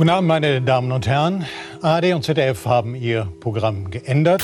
[0.00, 1.44] Guten Abend, meine Damen und Herren.
[1.82, 4.42] ARD und ZDF haben ihr Programm geändert.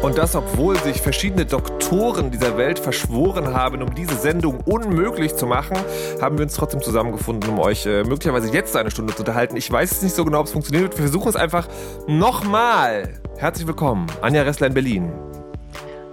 [0.00, 5.44] Und das, obwohl sich verschiedene Doktoren dieser Welt verschworen haben, um diese Sendung unmöglich zu
[5.46, 5.76] machen,
[6.18, 9.58] haben wir uns trotzdem zusammengefunden, um euch äh, möglicherweise jetzt eine Stunde zu unterhalten.
[9.58, 10.96] Ich weiß jetzt nicht so genau, ob es funktioniert wird.
[10.96, 11.68] Wir versuchen es einfach
[12.08, 13.20] nochmal.
[13.36, 15.12] Herzlich willkommen, Anja Ressler in Berlin.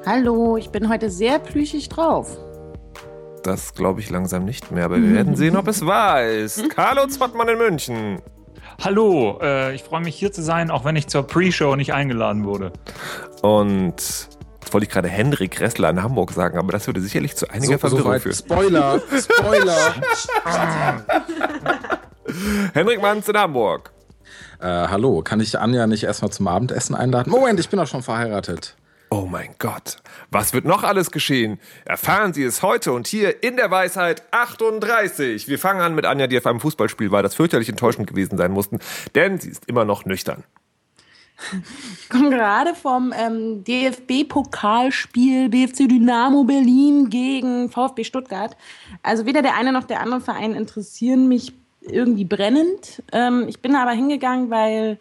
[0.05, 2.37] Hallo, ich bin heute sehr plüschig drauf.
[3.43, 6.69] Das glaube ich langsam nicht mehr, aber wir werden sehen, ob es wahr ist.
[6.69, 8.21] Carlo Zottmann in München.
[8.83, 12.45] Hallo, äh, ich freue mich hier zu sein, auch wenn ich zur Pre-Show nicht eingeladen
[12.45, 12.71] wurde.
[13.41, 17.49] Und jetzt wollte ich gerade Hendrik Ressler in Hamburg sagen, aber das würde sicherlich zu
[17.49, 18.35] einiger so, Verwirrung so führen.
[18.35, 19.95] Spoiler, Spoiler.
[22.73, 23.91] Hendrik Manns in Hamburg.
[24.59, 27.31] Äh, hallo, kann ich Anja nicht erstmal zum Abendessen einladen?
[27.31, 28.75] Moment, ich bin doch schon verheiratet.
[29.09, 29.97] Oh mein Gott,
[30.31, 31.59] was wird noch alles geschehen?
[31.85, 35.47] Erfahren Sie es heute und hier in der Weisheit 38.
[35.47, 38.51] Wir fangen an mit Anja, die auf einem Fußballspiel war, das fürchterlich enttäuschend gewesen sein
[38.51, 38.79] mussten,
[39.15, 40.43] denn sie ist immer noch nüchtern.
[42.01, 48.57] Ich komme gerade vom ähm, DFB-Pokalspiel BFC Dynamo Berlin gegen VfB Stuttgart.
[49.03, 53.03] Also weder der eine noch der andere Verein interessieren mich irgendwie brennend.
[53.13, 54.99] Ähm, ich bin aber hingegangen, weil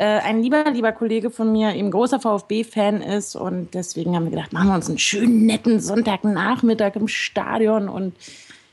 [0.00, 4.52] ein lieber, lieber Kollege von mir eben großer VfB-Fan ist und deswegen haben wir gedacht,
[4.52, 8.14] machen wir uns einen schönen, netten Sonntagnachmittag im Stadion und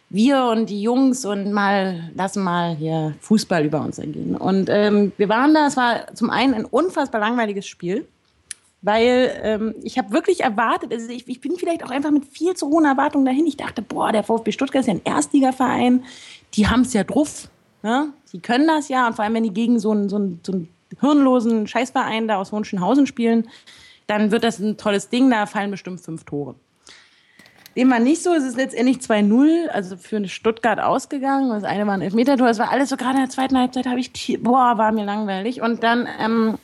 [0.09, 4.35] wir und die Jungs und mal lassen mal hier Fußball über uns ergehen.
[4.35, 8.07] Und ähm, wir waren da, es war zum einen ein unfassbar langweiliges Spiel,
[8.81, 12.55] weil ähm, ich habe wirklich erwartet, also ich, ich, bin vielleicht auch einfach mit viel
[12.55, 13.45] zu hohen Erwartungen dahin.
[13.45, 16.03] Ich dachte, boah, der VfB Stuttgart ist ja ein Erstligaverein,
[16.55, 17.49] die haben es ja drauf,
[17.83, 18.11] ne?
[18.33, 20.69] die können das ja und vor allem, wenn die gegen so einen so so einen
[20.99, 23.49] hirnlosen Scheißverein da aus Hohenschönhausen spielen,
[24.07, 26.55] dann wird das ein tolles Ding, da fallen bestimmt fünf Tore.
[27.75, 31.49] Dem war nicht so, es ist letztendlich 2-0, also für Stuttgart ausgegangen.
[31.49, 33.99] Das eine war ein Elfmetertor, das war alles so gerade in der zweiten Halbzeit, habe
[33.99, 35.61] ich, boah, war mir langweilig.
[35.61, 36.57] Und dann ähm,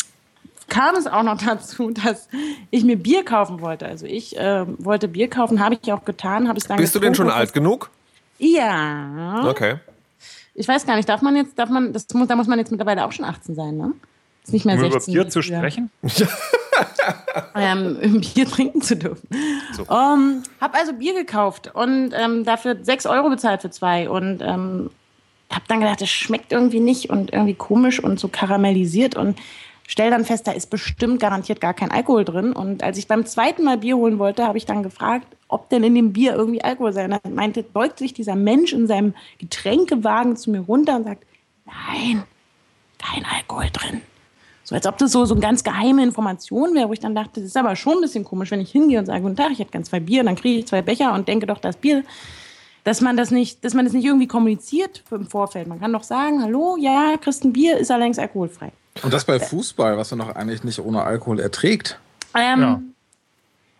[0.68, 2.28] kam es auch noch dazu, dass
[2.72, 3.86] ich mir Bier kaufen wollte.
[3.86, 7.00] Also ich äh, wollte Bier kaufen, habe ich auch getan, habe es dann Bist du
[7.00, 7.92] denn schon alt genug?
[8.40, 9.44] Ja.
[9.47, 9.75] Okay.
[10.56, 12.72] Ich weiß gar nicht, darf man jetzt, darf man, das muss, da muss man jetzt
[12.72, 13.94] mittlerweile auch schon 18 sein, ne?
[14.45, 15.13] Ist nicht mehr um 16.
[15.13, 15.89] über Bier zu sprechen?
[17.56, 19.28] ähm, Bier trinken zu dürfen.
[19.73, 19.83] So.
[19.83, 24.91] Um, hab also Bier gekauft und ähm, dafür 6 Euro bezahlt für zwei und ähm,
[25.50, 29.39] hab dann gedacht, das schmeckt irgendwie nicht und irgendwie komisch und so karamellisiert und
[29.88, 32.51] stell dann fest, da ist bestimmt garantiert gar kein Alkohol drin.
[32.53, 35.83] Und als ich beim zweiten Mal Bier holen wollte, habe ich dann gefragt, ob denn
[35.83, 37.06] in dem Bier irgendwie Alkohol sei.
[37.06, 41.23] Und dann meinte, beugt sich dieser Mensch in seinem Getränkewagen zu mir runter und sagt,
[41.66, 42.23] nein,
[43.00, 44.01] kein Alkohol drin.
[44.66, 47.40] So als ob das so, so eine ganz geheime Information wäre, wo ich dann dachte,
[47.40, 49.59] das ist aber schon ein bisschen komisch, wenn ich hingehe und sage, guten Tag, ich
[49.59, 52.03] hätte ganz zwei Bier, dann kriege ich zwei Becher und denke doch, das Bier,
[52.84, 55.68] dass man das nicht, dass man das nicht irgendwie kommuniziert im Vorfeld.
[55.68, 58.72] Man kann doch sagen, hallo, ja, kriegst ein Bier, ist allerdings alkoholfrei.
[59.04, 62.00] Und das bei Fußball, was man doch eigentlich nicht ohne Alkohol erträgt.
[62.34, 62.81] Ähm, ja.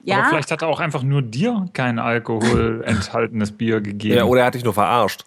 [0.04, 0.20] Ja.
[0.20, 4.18] Aber vielleicht hat er auch einfach nur dir kein Alkohol enthaltenes Bier gegeben.
[4.18, 5.26] Ja, oder er hat dich nur verarscht.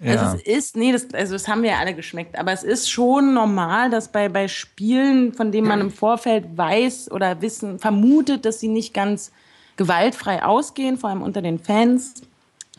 [0.00, 0.12] Ja.
[0.12, 2.90] Also es ist, nee, das, also das haben wir ja alle geschmeckt, aber es ist
[2.90, 8.44] schon normal, dass bei, bei Spielen, von denen man im Vorfeld weiß oder wissen, vermutet,
[8.44, 9.32] dass sie nicht ganz
[9.76, 12.14] gewaltfrei ausgehen, vor allem unter den Fans,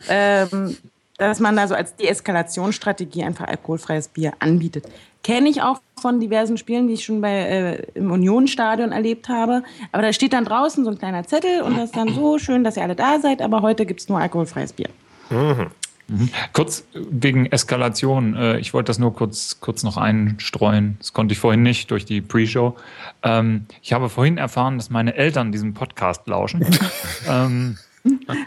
[0.08, 0.76] ähm,
[1.16, 4.86] dass man also als Deeskalationsstrategie einfach alkoholfreies Bier anbietet.
[5.24, 9.64] Kenne ich auch von diversen Spielen, die ich schon bei, äh, im Unionstadion erlebt habe.
[9.90, 12.62] Aber da steht dann draußen so ein kleiner Zettel und das ist dann so schön,
[12.62, 14.88] dass ihr alle da seid, aber heute gibt es nur alkoholfreies Bier.
[15.30, 15.72] Mhm.
[16.08, 16.30] Mhm.
[16.54, 20.96] Kurz wegen Eskalation, äh, ich wollte das nur kurz, kurz noch einstreuen.
[20.98, 22.76] Das konnte ich vorhin nicht durch die Pre-Show.
[23.22, 26.64] Ähm, ich habe vorhin erfahren, dass meine Eltern diesen Podcast lauschen.
[27.28, 27.76] ähm,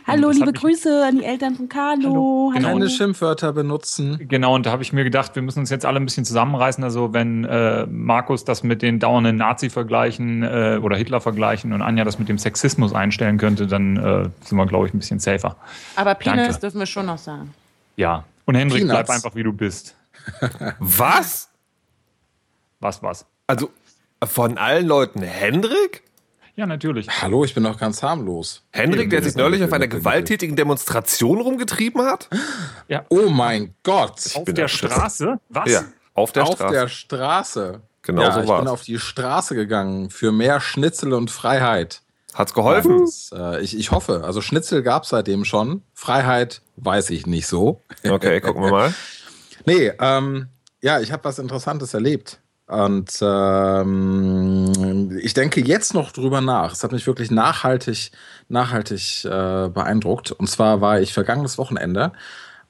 [0.08, 2.52] Hallo, liebe Grüße an die Eltern von Carlo.
[2.54, 2.68] Hallo.
[2.68, 4.20] Keine Schimpfwörter benutzen.
[4.28, 6.84] Genau, und da habe ich mir gedacht, wir müssen uns jetzt alle ein bisschen zusammenreißen.
[6.84, 12.20] Also wenn äh, Markus das mit den dauernden Nazi-Vergleichen äh, oder Hitler-Vergleichen und Anja das
[12.20, 15.58] mit dem Sexismus einstellen könnte, dann äh, sind wir, glaube ich, ein bisschen safer.
[15.96, 16.60] Aber Penis Danke.
[16.60, 17.54] dürfen wir schon noch sagen.
[17.96, 18.24] Ja.
[18.46, 19.08] Und Hendrik, Peanuts.
[19.08, 19.96] bleib einfach wie du bist.
[20.80, 21.50] was?
[22.80, 23.26] Was, was?
[23.48, 23.70] Also
[24.24, 26.04] von allen Leuten Hendrik?
[26.56, 27.08] Ja, natürlich.
[27.22, 28.64] Hallo, ich bin doch ganz harmlos.
[28.72, 32.30] Hendrik, der sich neulich auf einer gewalttätigen Demonstration rumgetrieben hat?
[32.88, 33.06] Ja.
[33.10, 34.20] Oh mein Gott.
[34.36, 35.40] Auf der Straße?
[35.50, 35.72] Was?
[35.72, 36.66] Ja, auf der auf Straße.
[36.66, 37.82] Auf der Straße.
[38.02, 38.62] Genau ja, so ich war's.
[38.62, 42.02] bin auf die Straße gegangen für mehr Schnitzel und Freiheit.
[42.34, 43.00] Hat's geholfen?
[43.00, 44.24] Das, äh, ich, ich hoffe.
[44.24, 45.84] Also Schnitzel gab's seitdem schon.
[45.94, 47.82] Freiheit weiß ich nicht so.
[48.08, 48.94] Okay, gucken wir mal.
[49.66, 50.48] nee, ähm,
[50.82, 52.41] ja, ich habe was Interessantes erlebt.
[52.72, 56.72] Und ähm, ich denke jetzt noch drüber nach.
[56.72, 58.12] Es hat mich wirklich nachhaltig,
[58.48, 60.32] nachhaltig äh, beeindruckt.
[60.32, 62.14] Und zwar war ich vergangenes Wochenende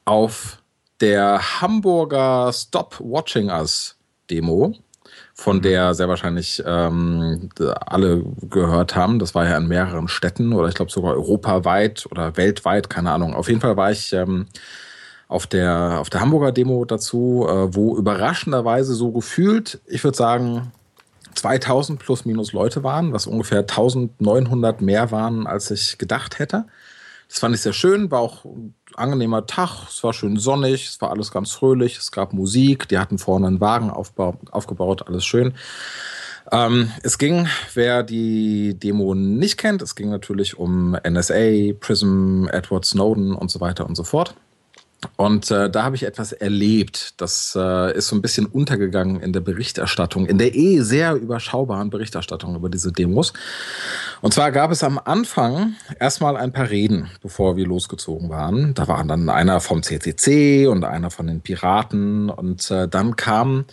[0.04, 0.60] auf
[1.00, 3.96] der Hamburger Stop Watching Us
[4.28, 4.74] Demo,
[5.34, 5.62] von mhm.
[5.62, 7.50] der sehr wahrscheinlich ähm,
[7.86, 9.20] alle gehört haben.
[9.20, 13.34] Das war ja in mehreren Städten oder ich glaube sogar europaweit oder weltweit, keine Ahnung.
[13.34, 14.46] Auf jeden Fall war ich ähm,
[15.32, 20.72] auf, der, auf der Hamburger Demo dazu, äh, wo überraschenderweise so gefühlt, ich würde sagen,
[21.34, 26.66] 2000 plus minus Leute waren, was ungefähr 1900 mehr waren, als ich gedacht hätte.
[27.28, 31.00] Das fand ich sehr schön, war auch ein angenehmer Tag, es war schön sonnig, es
[31.00, 35.54] war alles ganz fröhlich, es gab Musik, die hatten vorne einen Wagen aufgebaut, alles schön.
[36.50, 42.84] Ähm, es ging, wer die Demo nicht kennt, es ging natürlich um NSA, Prism, Edward
[42.84, 44.34] Snowden und so weiter und so fort.
[45.16, 47.20] Und äh, da habe ich etwas erlebt.
[47.20, 51.90] Das äh, ist so ein bisschen untergegangen in der Berichterstattung, in der eh sehr überschaubaren
[51.90, 53.32] Berichterstattung über diese Demos.
[54.20, 58.74] Und zwar gab es am Anfang erstmal ein paar Reden, bevor wir losgezogen waren.
[58.74, 62.30] Da waren dann einer vom CCC und einer von den Piraten.
[62.30, 63.64] Und äh, dann kam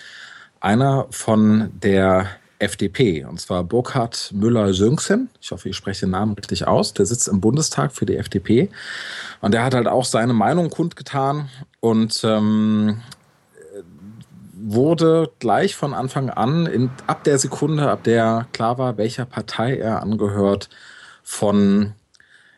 [0.59, 2.27] einer von der
[2.59, 5.29] FDP, und zwar Burkhard Müller-Sönksen.
[5.41, 6.93] Ich hoffe, ich spreche den Namen richtig aus.
[6.93, 8.69] Der sitzt im Bundestag für die FDP.
[9.41, 13.01] Und der hat halt auch seine Meinung kundgetan und ähm,
[14.53, 19.77] wurde gleich von Anfang an, in, ab der Sekunde, ab der klar war, welcher Partei
[19.77, 20.69] er angehört,
[21.23, 21.93] von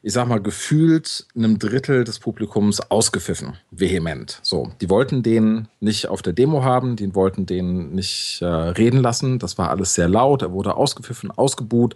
[0.04, 4.40] ich sag mal, gefühlt einem Drittel des Publikums ausgepfiffen, vehement.
[4.42, 9.00] So, die wollten den nicht auf der Demo haben, die wollten den nicht äh, reden
[9.00, 9.38] lassen.
[9.38, 11.96] Das war alles sehr laut, er wurde ausgepfiffen, ausgebuht.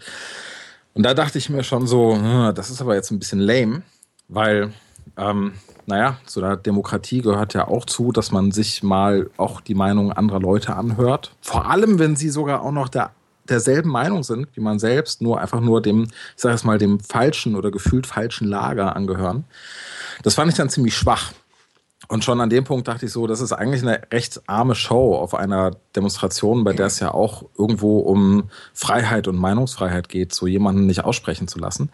[0.94, 3.81] Und da dachte ich mir schon so, hm, das ist aber jetzt ein bisschen lame,
[4.28, 4.72] weil,
[5.18, 5.54] ähm,
[5.88, 10.12] naja, zu der Demokratie gehört ja auch zu, dass man sich mal auch die Meinung
[10.12, 11.36] anderer Leute anhört.
[11.42, 13.12] Vor allem, wenn sie sogar auch noch der
[13.50, 17.00] derselben Meinung sind wie man selbst, nur einfach nur dem, ich sage es mal, dem
[17.00, 19.45] falschen oder gefühlt falschen Lager angehören.
[20.24, 21.31] Das fand ich dann ziemlich schwach.
[22.07, 25.15] Und schon an dem Punkt dachte ich so, das ist eigentlich eine recht arme Show
[25.15, 30.45] auf einer Demonstration, bei der es ja auch irgendwo um Freiheit und Meinungsfreiheit geht, so
[30.45, 31.89] jemanden nicht aussprechen zu lassen.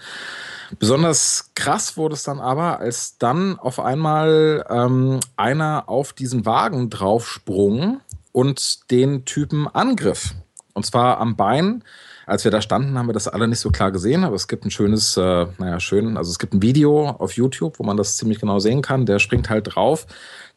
[0.79, 6.89] Besonders krass wurde es dann aber, als dann auf einmal ähm, einer auf diesen Wagen
[6.89, 8.01] draufsprung
[8.31, 10.33] und den Typen angriff.
[10.73, 11.83] Und zwar am Bein.
[12.25, 14.63] Als wir da standen, haben wir das alle nicht so klar gesehen, aber es gibt
[14.63, 18.15] ein schönes, äh, naja, schön, also es gibt ein Video auf YouTube, wo man das
[18.15, 19.05] ziemlich genau sehen kann.
[19.05, 20.05] Der springt halt drauf,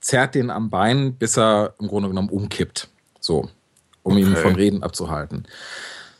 [0.00, 2.88] zerrt den am Bein, bis er im Grunde genommen umkippt.
[3.18, 3.48] So,
[4.02, 4.20] um okay.
[4.22, 5.46] ihn vom Reden abzuhalten.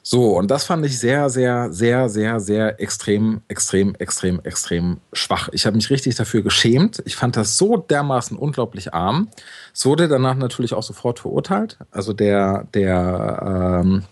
[0.07, 5.49] So, und das fand ich sehr, sehr, sehr, sehr, sehr extrem, extrem, extrem, extrem schwach.
[5.53, 7.03] Ich habe mich richtig dafür geschämt.
[7.07, 9.29] Ich fand das so dermaßen unglaublich arm.
[9.73, 11.79] Es wurde danach natürlich auch sofort verurteilt.
[11.91, 14.05] Also der, der ähm,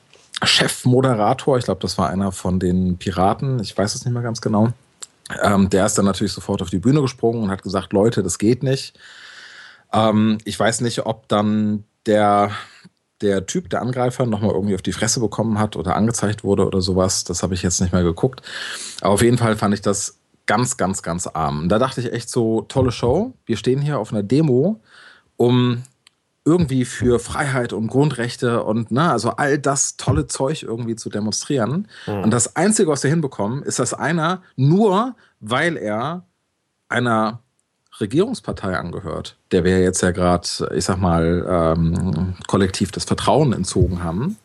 [0.43, 4.41] Chefmoderator, ich glaube, das war einer von den Piraten, ich weiß es nicht mehr ganz
[4.41, 4.73] genau,
[5.43, 8.38] ähm, der ist dann natürlich sofort auf die Bühne gesprungen und hat gesagt, Leute, das
[8.38, 8.99] geht nicht.
[9.93, 12.50] Ähm, ich weiß nicht, ob dann der
[13.23, 16.81] der Typ, der Angreifer, nochmal irgendwie auf die Fresse bekommen hat oder angezeigt wurde oder
[16.81, 17.25] sowas.
[17.25, 18.43] Das habe ich jetzt nicht mehr geguckt.
[19.01, 21.63] Aber auf jeden Fall fand ich das ganz, ganz, ganz arm.
[21.63, 23.33] Und da dachte ich echt so, tolle Show.
[23.47, 24.81] Wir stehen hier auf einer Demo,
[25.37, 25.85] um
[26.45, 31.88] irgendwie für Freiheit und Grundrechte und ne, also all das tolle Zeug irgendwie zu demonstrieren.
[32.07, 32.25] Mhm.
[32.25, 36.26] Und das Einzige, was wir hinbekommen, ist, dass einer nur, weil er
[36.88, 37.41] einer
[38.02, 44.02] Regierungspartei angehört, der wir jetzt ja gerade, ich sag mal, ähm, kollektiv das Vertrauen entzogen
[44.02, 44.37] haben,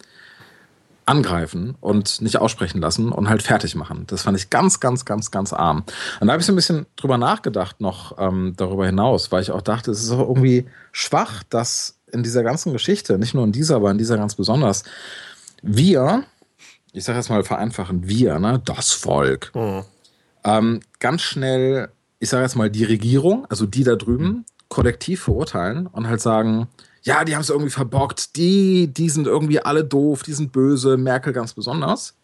[1.05, 4.05] angreifen und nicht aussprechen lassen und halt fertig machen.
[4.07, 5.83] Das fand ich ganz, ganz, ganz, ganz arm.
[6.19, 9.51] Und da habe ich so ein bisschen drüber nachgedacht noch ähm, darüber hinaus, weil ich
[9.51, 13.51] auch dachte, es ist auch irgendwie schwach, dass in dieser ganzen Geschichte, nicht nur in
[13.51, 14.83] dieser, aber in dieser ganz besonders,
[15.61, 16.23] wir,
[16.93, 19.83] ich sage jetzt mal vereinfachen, wir, ne, das Volk, mhm.
[20.43, 25.87] ähm, ganz schnell ich sage jetzt mal, die Regierung, also die da drüben, kollektiv verurteilen
[25.87, 26.67] und halt sagen,
[27.03, 30.97] ja, die haben es irgendwie verbockt, die, die sind irgendwie alle doof, die sind böse,
[30.97, 32.15] Merkel ganz besonders.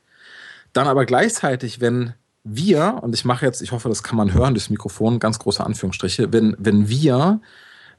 [0.73, 4.53] Dann aber gleichzeitig, wenn wir, und ich mache jetzt, ich hoffe, das kann man hören
[4.53, 7.39] durchs Mikrofon, ganz große Anführungsstriche, wenn, wenn wir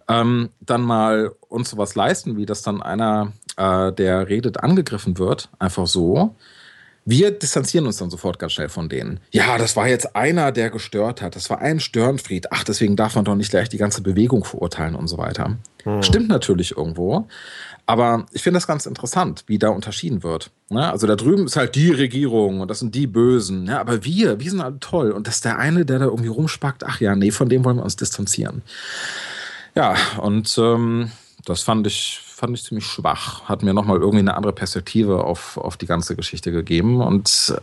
[0.09, 5.49] ähm, dann mal uns sowas leisten, wie dass dann einer, äh, der redet, angegriffen wird,
[5.59, 6.37] einfach so,
[7.05, 9.21] wir distanzieren uns dann sofort ganz schnell von denen.
[9.31, 11.37] Ja, das war jetzt einer, der gestört hat.
[11.37, 12.51] Das war ein Störenfried.
[12.51, 15.59] Ach, deswegen darf man doch nicht gleich die ganze Bewegung verurteilen und so weiter.
[15.83, 16.03] Hm.
[16.03, 17.29] Stimmt natürlich irgendwo.
[17.87, 20.51] Aber ich finde das ganz interessant, wie da unterschieden wird.
[20.71, 20.91] Ne?
[20.91, 23.67] Also da drüben ist halt die Regierung und das sind die Bösen.
[23.67, 25.11] Ja, aber wir, wir sind alle toll.
[25.11, 26.85] Und das ist der eine, der da irgendwie rumspackt.
[26.85, 28.63] Ach ja, nee, von dem wollen wir uns distanzieren.
[29.75, 31.11] Ja, und ähm,
[31.45, 33.45] das fand ich fand ich ziemlich schwach.
[33.45, 37.01] Hat mir nochmal irgendwie eine andere Perspektive auf, auf die ganze Geschichte gegeben.
[37.01, 37.55] Und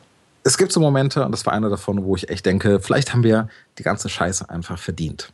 [0.44, 3.24] es gibt so Momente, und das war einer davon, wo ich echt denke, vielleicht haben
[3.24, 5.34] wir die ganze Scheiße einfach verdient.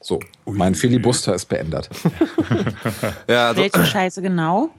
[0.00, 1.90] So, mein Filibuster ist beendet.
[3.28, 4.70] ja, also, Welche Scheiße genau?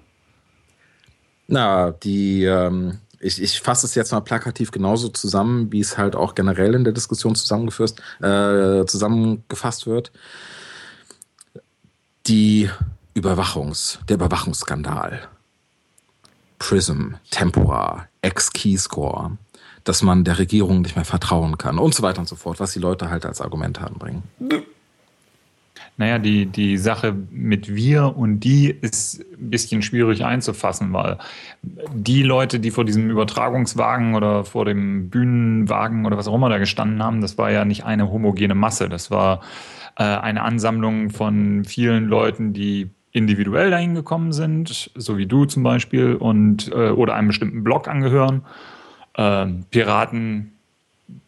[1.47, 6.15] Na, die, ähm, ich, ich fasse es jetzt mal plakativ genauso zusammen, wie es halt
[6.15, 10.11] auch generell in der Diskussion zusammengeführt, äh, zusammengefasst wird.
[12.27, 12.69] Die
[13.13, 15.27] Überwachungs, der Überwachungsskandal.
[16.59, 19.37] Prism, Tempora, X-Keyscore,
[19.83, 22.73] dass man der Regierung nicht mehr vertrauen kann und so weiter und so fort, was
[22.73, 24.23] die Leute halt als Argumente anbringen.
[25.97, 31.17] Naja, die, die Sache mit wir und die ist ein bisschen schwierig einzufassen, weil
[31.61, 36.57] die Leute, die vor diesem Übertragungswagen oder vor dem Bühnenwagen oder was auch immer da
[36.57, 38.87] gestanden haben, das war ja nicht eine homogene Masse.
[38.87, 39.41] Das war
[39.97, 45.63] äh, eine Ansammlung von vielen Leuten, die individuell dahin gekommen sind, so wie du zum
[45.63, 48.43] Beispiel, und äh, oder einem bestimmten Blog angehören.
[49.15, 50.53] Äh, Piraten,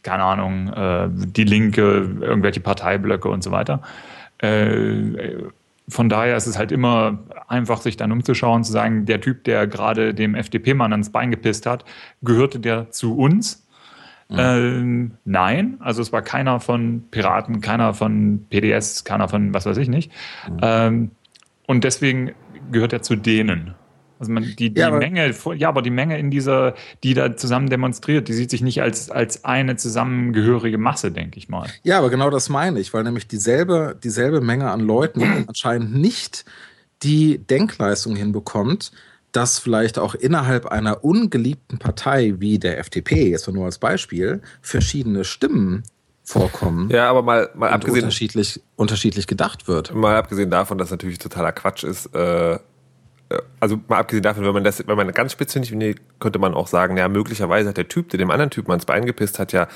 [0.03, 3.81] keine Ahnung, äh, die Linke, irgendwelche Parteiblöcke und so weiter.
[4.37, 5.43] Äh,
[5.89, 9.67] von daher ist es halt immer einfach, sich dann umzuschauen, zu sagen, der Typ, der
[9.67, 11.83] gerade dem FDP-Mann ans Bein gepisst hat,
[12.21, 13.65] gehörte der zu uns?
[14.29, 14.37] Mhm.
[14.39, 19.77] Ähm, nein, also es war keiner von Piraten, keiner von PDS, keiner von was weiß
[19.77, 20.11] ich nicht.
[20.49, 20.57] Mhm.
[20.61, 21.11] Ähm,
[21.71, 22.33] und deswegen
[22.69, 23.75] gehört er zu denen.
[24.19, 27.69] Also man, die, die ja, Menge, ja, aber die Menge in dieser, die da zusammen
[27.69, 31.69] demonstriert, die sieht sich nicht als, als eine zusammengehörige Masse, denke ich mal.
[31.83, 36.43] Ja, aber genau das meine ich, weil nämlich dieselbe, dieselbe Menge an Leuten anscheinend nicht
[37.03, 38.91] die Denkleistung hinbekommt,
[39.31, 45.23] dass vielleicht auch innerhalb einer ungeliebten Partei wie der FDP, jetzt nur als Beispiel, verschiedene
[45.23, 45.83] Stimmen
[46.31, 46.89] vorkommen.
[46.89, 48.03] Ja, aber mal, mal abgesehen.
[48.03, 49.93] Unterschiedlich, unterschiedlich gedacht wird.
[49.93, 52.59] Mal abgesehen davon, dass natürlich totaler Quatsch ist, äh, äh,
[53.59, 56.67] also mal abgesehen davon, wenn man das, wenn man ganz spitzfindig will, könnte man auch
[56.67, 59.67] sagen, ja, möglicherweise hat der Typ, der dem anderen Typen ans Bein gepisst hat, ja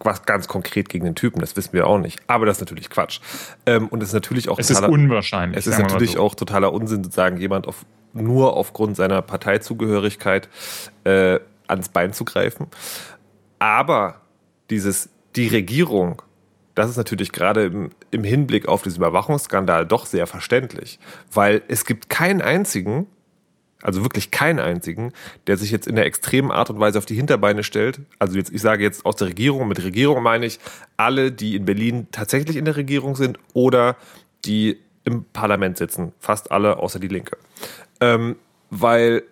[0.00, 2.20] was ganz konkret gegen den Typen, das wissen wir auch nicht.
[2.26, 3.20] Aber das ist natürlich Quatsch.
[3.64, 5.58] Ähm, und es ist natürlich auch es totaler, ist unwahrscheinlich.
[5.58, 6.20] Es ist natürlich so.
[6.20, 10.48] auch totaler Unsinn, sozusagen jemand auf, nur aufgrund seiner Parteizugehörigkeit
[11.04, 12.66] äh, ans Bein zu greifen.
[13.58, 14.20] Aber
[14.70, 16.22] dieses, die Regierung
[16.76, 21.00] das ist natürlich gerade im, im Hinblick auf diesen Überwachungsskandal doch sehr verständlich,
[21.32, 23.06] weil es gibt keinen einzigen,
[23.80, 25.12] also wirklich keinen einzigen,
[25.46, 28.00] der sich jetzt in der extremen Art und Weise auf die Hinterbeine stellt.
[28.18, 30.60] Also jetzt, ich sage jetzt aus der Regierung, mit Regierung meine ich
[30.98, 33.96] alle, die in Berlin tatsächlich in der Regierung sind oder
[34.44, 36.12] die im Parlament sitzen.
[36.20, 37.38] Fast alle, außer die Linke.
[38.00, 38.36] Ähm,
[38.68, 39.22] weil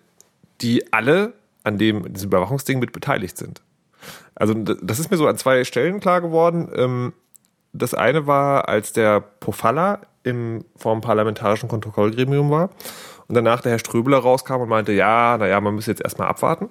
[0.61, 1.33] die alle
[1.63, 3.61] an dem, diesem Überwachungsding mit beteiligt sind.
[4.35, 6.69] Also das ist mir so an zwei Stellen klar geworden.
[6.75, 7.13] Ähm,
[7.73, 12.69] das eine war, als der Pofalla im vom parlamentarischen Kontrollgremium war
[13.27, 16.69] und danach der Herr Ströbler rauskam und meinte, ja, naja, man muss jetzt erstmal abwarten.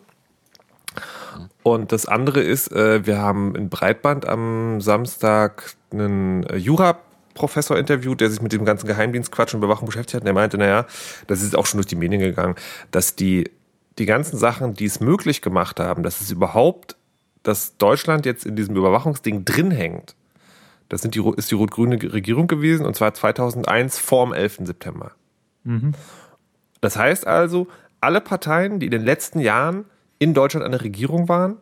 [1.63, 8.31] Und das andere ist, äh, wir haben in Breitband am Samstag einen Jura-Professor interviewt, der
[8.31, 10.23] sich mit dem ganzen Geheimdienstquatsch und Bewachung beschäftigt hat.
[10.23, 10.87] Und der meinte, naja,
[11.27, 12.55] das ist auch schon durch die Medien gegangen,
[12.91, 13.51] dass die,
[13.99, 16.97] die ganzen Sachen, die es möglich gemacht haben, dass es überhaupt,
[17.45, 20.17] dass Deutschland jetzt in diesem Überwachungsding drin hängt,
[20.89, 24.61] das sind die, ist die rot-grüne Regierung gewesen und zwar 2001 vor dem 11.
[24.65, 25.13] September.
[25.63, 25.93] Mhm.
[26.81, 27.69] Das heißt also,
[28.01, 29.85] alle Parteien, die in den letzten Jahren
[30.19, 31.57] in Deutschland an der Regierung waren,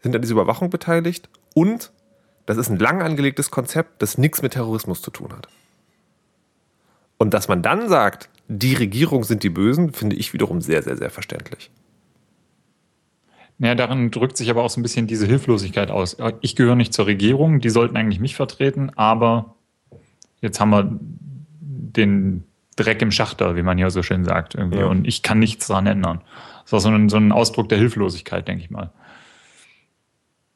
[0.00, 1.92] sind an dieser Überwachung beteiligt und
[2.46, 5.48] das ist ein lang angelegtes Konzept, das nichts mit Terrorismus zu tun hat.
[7.18, 10.96] Und dass man dann sagt, die Regierung sind die Bösen, finde ich wiederum sehr, sehr,
[10.96, 11.70] sehr verständlich.
[13.62, 16.16] Ja, darin drückt sich aber auch so ein bisschen diese Hilflosigkeit aus.
[16.40, 19.54] Ich gehöre nicht zur Regierung, die sollten eigentlich mich vertreten, aber
[20.40, 20.98] jetzt haben wir
[21.60, 22.42] den
[22.74, 24.80] Dreck im Schachter, wie man ja so schön sagt, irgendwie.
[24.80, 24.86] Ja.
[24.86, 26.22] Und ich kann nichts daran ändern.
[26.64, 28.90] Das war so ein, so ein Ausdruck der Hilflosigkeit, denke ich mal.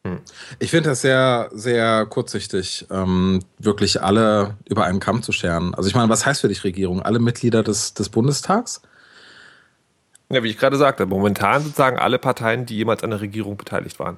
[0.05, 0.19] Hm.
[0.59, 5.77] Ich finde das sehr, sehr kurzsichtig, ähm, wirklich alle über einen Kamm zu scheren.
[5.77, 7.03] Also ich meine, was heißt für dich Regierung?
[7.03, 8.83] Alle Mitglieder des, des Bundestags?
[10.29, 13.99] Ja, wie ich gerade sagte, momentan sozusagen alle Parteien, die jemals an der Regierung beteiligt
[13.99, 14.17] waren.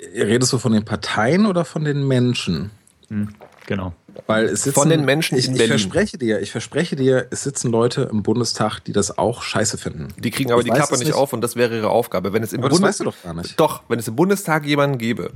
[0.00, 2.70] Redest du von den Parteien oder von den Menschen?
[3.08, 3.28] Hm,
[3.66, 3.94] genau.
[4.26, 7.70] Weil es sitzen, von den Menschen ich, ich verspreche dir, ich verspreche dir, es sitzen
[7.70, 10.08] Leute im Bundestag, die das auch scheiße finden.
[10.18, 12.32] Die kriegen aber ich die Kappe nicht, nicht auf und das wäre ihre Aufgabe.
[12.32, 13.58] Wenn es im aber das weißt du doch gar nicht.
[13.60, 15.30] Doch, wenn es im Bundestag jemanden gäbe,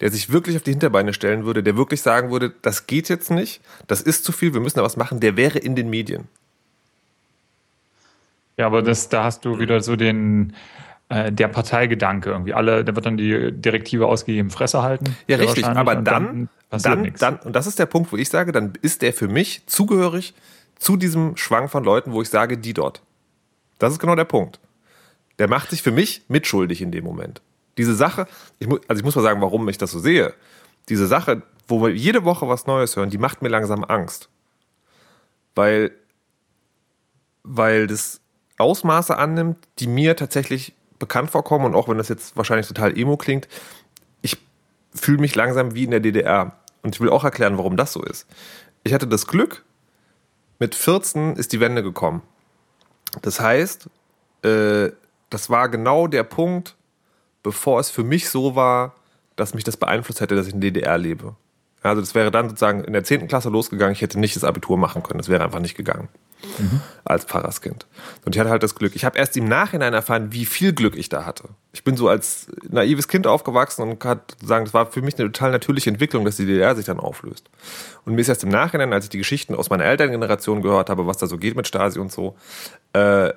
[0.00, 3.30] der sich wirklich auf die Hinterbeine stellen würde, der wirklich sagen würde, das geht jetzt
[3.30, 6.28] nicht, das ist zu viel, wir müssen da was machen, der wäre in den Medien.
[8.56, 10.54] Ja, aber das, da hast du wieder so den,
[11.12, 12.54] äh, der Parteigedanke irgendwie.
[12.54, 15.14] Alle, da wird dann die Direktive ausgegeben, Fresse halten.
[15.26, 15.66] Ja, richtig.
[15.66, 19.02] Aber dann, dann, dann, dann, und das ist der Punkt, wo ich sage, dann ist
[19.02, 20.32] der für mich zugehörig
[20.78, 23.02] zu diesem Schwang von Leuten, wo ich sage, die dort.
[23.78, 24.58] Das ist genau der Punkt.
[25.38, 27.42] Der macht sich für mich mitschuldig in dem Moment.
[27.76, 28.26] Diese Sache,
[28.58, 30.32] ich muss, also ich muss mal sagen, warum ich das so sehe.
[30.88, 34.30] Diese Sache, wo wir jede Woche was Neues hören, die macht mir langsam Angst.
[35.54, 35.90] Weil,
[37.42, 38.21] weil das
[38.58, 43.16] Ausmaße annimmt, die mir tatsächlich bekannt vorkommen und auch wenn das jetzt wahrscheinlich total emo
[43.16, 43.48] klingt,
[44.20, 44.38] ich
[44.94, 46.56] fühle mich langsam wie in der DDR.
[46.82, 48.26] Und ich will auch erklären, warum das so ist.
[48.82, 49.64] Ich hatte das Glück,
[50.58, 52.22] mit 14 ist die Wende gekommen.
[53.20, 53.88] Das heißt,
[54.44, 54.90] äh,
[55.30, 56.76] das war genau der Punkt,
[57.42, 58.94] bevor es für mich so war,
[59.36, 61.34] dass mich das beeinflusst hätte, dass ich in der DDR lebe.
[61.82, 63.26] Also das wäre dann sozusagen in der 10.
[63.28, 66.08] Klasse losgegangen, ich hätte nicht das Abitur machen können, das wäre einfach nicht gegangen.
[66.58, 66.80] Mhm.
[67.04, 67.86] Als Pfarrerskind.
[68.24, 68.94] Und ich hatte halt das Glück.
[68.94, 71.44] Ich habe erst im Nachhinein erfahren, wie viel Glück ich da hatte.
[71.72, 75.30] Ich bin so als naives Kind aufgewachsen und kann sagen, das war für mich eine
[75.30, 77.50] total natürliche Entwicklung, dass die DDR sich dann auflöst.
[78.04, 81.06] Und mir ist erst im Nachhinein, als ich die Geschichten aus meiner Elterngeneration gehört habe,
[81.06, 82.36] was da so geht mit Stasi und so,
[82.94, 83.32] äh, äh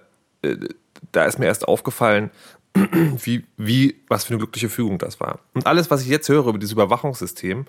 [1.12, 2.32] da ist mir erst aufgefallen,
[3.24, 5.40] wie, wie, was für eine glückliche Fügung das war.
[5.54, 7.66] Und alles, was ich jetzt höre über dieses Überwachungssystem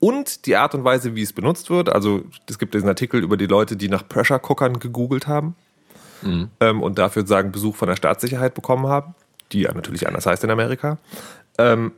[0.00, 3.36] und die Art und Weise, wie es benutzt wird, also es gibt diesen Artikel über
[3.36, 5.54] die Leute, die nach Pressure Cookern gegoogelt haben
[6.22, 6.50] mhm.
[6.60, 9.14] ähm, und dafür sagen, Besuch von der Staatssicherheit bekommen haben,
[9.52, 10.98] die ja natürlich anders heißt in Amerika.
[11.58, 11.92] Ähm,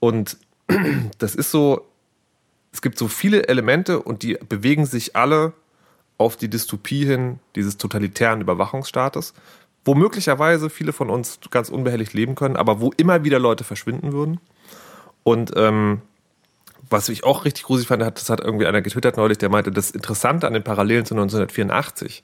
[0.00, 0.36] und
[1.18, 1.86] das ist so,
[2.72, 5.52] es gibt so viele Elemente und die bewegen sich alle
[6.18, 9.34] auf die Dystopie hin dieses totalitären Überwachungsstaates
[9.84, 14.12] wo möglicherweise viele von uns ganz unbehelligt leben können, aber wo immer wieder Leute verschwinden
[14.12, 14.40] würden.
[15.22, 16.00] Und ähm,
[16.90, 19.90] was ich auch richtig gruselig fand, das hat irgendwie einer getwittert neulich, der meinte, das
[19.90, 22.22] Interessante an den Parallelen zu 1984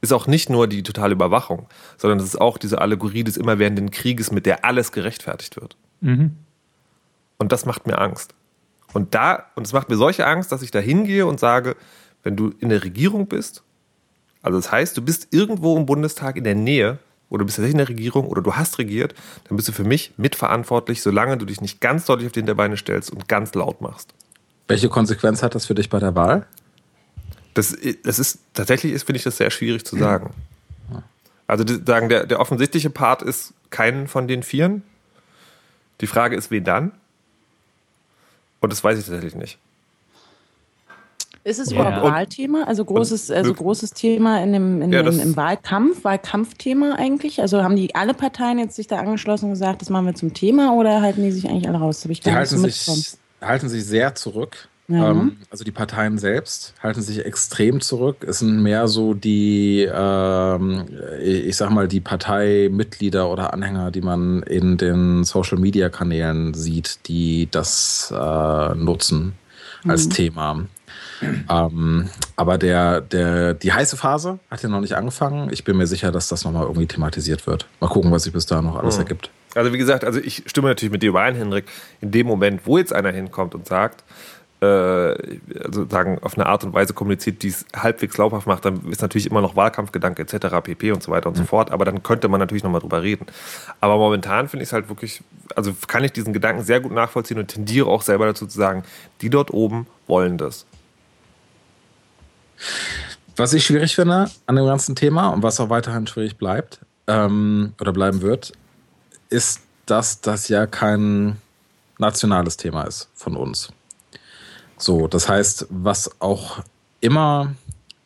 [0.00, 3.90] ist auch nicht nur die totale Überwachung, sondern es ist auch diese Allegorie des immerwährenden
[3.90, 5.76] Krieges, mit der alles gerechtfertigt wird.
[6.00, 6.36] Mhm.
[7.38, 8.34] Und das macht mir Angst.
[8.92, 11.76] Und da, und es macht mir solche Angst, dass ich da hingehe und sage,
[12.22, 13.62] wenn du in der Regierung bist
[14.42, 16.98] also das heißt, du bist irgendwo im Bundestag in der Nähe
[17.32, 19.14] oder du bist tatsächlich in der Regierung oder du hast regiert,
[19.48, 22.76] dann bist du für mich mitverantwortlich, solange du dich nicht ganz deutlich auf die Hinterbeine
[22.76, 24.12] stellst und ganz laut machst.
[24.68, 26.46] Welche Konsequenz hat das für dich bei der Wahl?
[27.54, 30.34] Das, das ist tatsächlich ist, finde ich das sehr schwierig zu sagen.
[31.46, 34.82] Also sagen, der, der offensichtliche Part ist keinen von den Vieren.
[36.00, 36.92] Die Frage ist, wen dann?
[38.60, 39.58] Und das weiß ich tatsächlich nicht.
[41.44, 42.02] Ist es überhaupt ja.
[42.04, 42.64] Wahlthema?
[42.64, 47.40] Also großes, also großes Thema in dem, in ja, dem, im Wahlkampf, Wahlkampfthema eigentlich?
[47.40, 50.34] Also haben die alle Parteien jetzt sich da angeschlossen und gesagt, das machen wir zum
[50.34, 52.04] Thema oder halten die sich eigentlich alle raus?
[52.04, 54.68] ich die halten, so sich, halten sich sehr zurück.
[54.86, 55.10] Ja.
[55.10, 58.24] Ähm, also die Parteien selbst halten sich extrem zurück.
[58.26, 60.84] Es sind mehr so die, ähm,
[61.20, 67.00] ich sag mal, die Parteimitglieder oder Anhänger, die man in den Social Media Kanälen sieht,
[67.08, 69.34] die das äh, nutzen
[69.86, 70.10] als mhm.
[70.10, 70.66] Thema.
[71.48, 75.50] Ähm, aber der, der, die heiße Phase hat ja noch nicht angefangen.
[75.52, 77.66] Ich bin mir sicher, dass das nochmal irgendwie thematisiert wird.
[77.80, 79.02] Mal gucken, was sich bis da noch alles mhm.
[79.02, 79.30] ergibt.
[79.54, 81.66] Also wie gesagt, also ich stimme natürlich mit dir überein, Henrik.
[82.00, 84.02] In dem Moment, wo jetzt einer hinkommt und sagt,
[84.62, 84.66] äh,
[85.64, 89.02] also sagen, auf eine Art und Weise kommuniziert, die es halbwegs glaubhaft macht, dann ist
[89.02, 90.60] natürlich immer noch Wahlkampfgedanke etc.
[90.62, 90.92] pp.
[90.92, 91.40] und so weiter und mhm.
[91.40, 91.70] so fort.
[91.70, 93.26] Aber dann könnte man natürlich nochmal drüber reden.
[93.80, 95.22] Aber momentan finde ich es halt wirklich,
[95.56, 98.84] also kann ich diesen Gedanken sehr gut nachvollziehen und tendiere auch selber dazu zu sagen,
[99.20, 100.64] die dort oben wollen das.
[103.36, 107.74] Was ich schwierig finde an dem ganzen Thema und was auch weiterhin schwierig bleibt ähm,
[107.80, 108.52] oder bleiben wird,
[109.30, 111.36] ist, dass das ja kein
[111.98, 113.68] nationales Thema ist von uns.
[114.76, 116.60] So, das heißt, was auch
[117.00, 117.54] immer,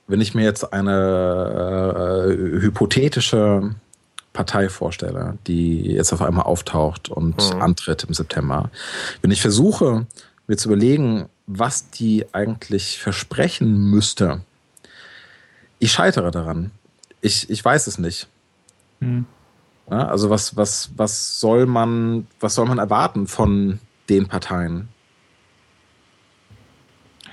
[0.07, 3.75] wenn ich mir jetzt eine äh, hypothetische
[4.33, 7.63] Partei vorstelle, die jetzt auf einmal auftaucht und mhm.
[7.63, 8.71] antritt im September,
[9.23, 10.07] wenn ich versuche,
[10.47, 14.43] mir zu überlegen, was die eigentlich versprechen müsste.
[15.79, 16.71] Ich scheitere daran.
[17.21, 18.29] Ich, ich weiß es nicht.
[19.01, 19.27] Hm.
[19.91, 23.79] Ja, also was, was, was soll man, was soll man erwarten von
[24.09, 24.89] den Parteien?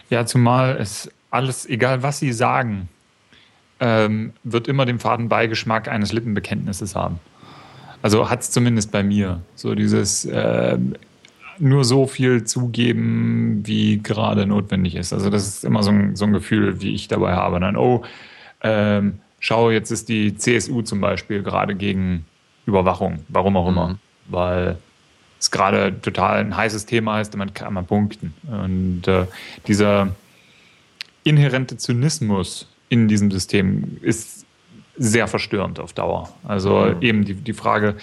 [0.10, 2.90] Ja, zumal es alles, egal was sie sagen,
[3.80, 7.20] ähm, wird immer den faden Beigeschmack eines Lippenbekenntnisses haben.
[8.04, 9.42] Also hat es zumindest bei mir.
[9.56, 10.78] So dieses, äh,
[11.64, 15.14] nur so viel zugeben, wie gerade notwendig ist.
[15.14, 17.60] Also das ist immer so ein, so ein Gefühl, wie ich dabei habe.
[17.60, 18.04] Dann, oh,
[18.62, 22.26] ähm, schau, jetzt ist die CSU zum Beispiel gerade gegen
[22.66, 24.00] Überwachung, warum auch immer, mhm.
[24.28, 24.78] weil
[25.40, 28.34] es gerade total ein heißes Thema ist und man kann man punkten.
[28.46, 29.26] Und äh,
[29.66, 30.14] dieser
[31.24, 34.46] inhärente Zynismus in diesem System ist
[34.98, 36.34] sehr verstörend auf Dauer.
[36.44, 37.02] Also mhm.
[37.02, 37.96] eben die, die Frage,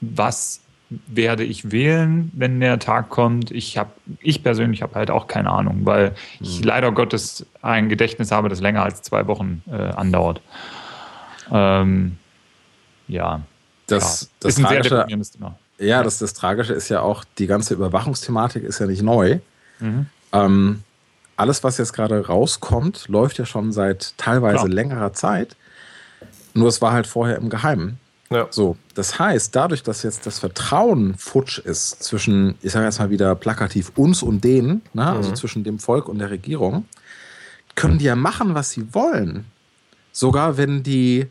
[0.00, 0.63] was
[1.06, 3.50] werde ich wählen, wenn der Tag kommt?
[3.50, 6.66] Ich habe, ich persönlich habe halt auch keine Ahnung, weil ich mhm.
[6.66, 10.40] leider Gottes ein Gedächtnis habe, das länger als zwei Wochen äh, andauert.
[11.50, 12.18] Ähm,
[13.08, 13.42] ja.
[13.86, 14.28] Das, ja.
[14.40, 15.58] das ist ein Tragische, sehr deprimierendes Thema.
[15.78, 19.40] Ja, das, das Tragische ist ja auch, die ganze Überwachungsthematik ist ja nicht neu.
[19.80, 20.06] Mhm.
[20.32, 20.82] Ähm,
[21.36, 24.68] alles, was jetzt gerade rauskommt, läuft ja schon seit teilweise Klar.
[24.68, 25.56] längerer Zeit.
[26.54, 27.98] Nur es war halt vorher im Geheimen.
[28.34, 28.48] Ja.
[28.50, 33.10] So, das heißt, dadurch, dass jetzt das Vertrauen futsch ist zwischen, ich sage jetzt mal
[33.10, 35.06] wieder plakativ, uns und denen, ne?
[35.06, 36.88] also zwischen dem Volk und der Regierung,
[37.76, 39.46] können die ja machen, was sie wollen.
[40.10, 41.26] Sogar wenn die,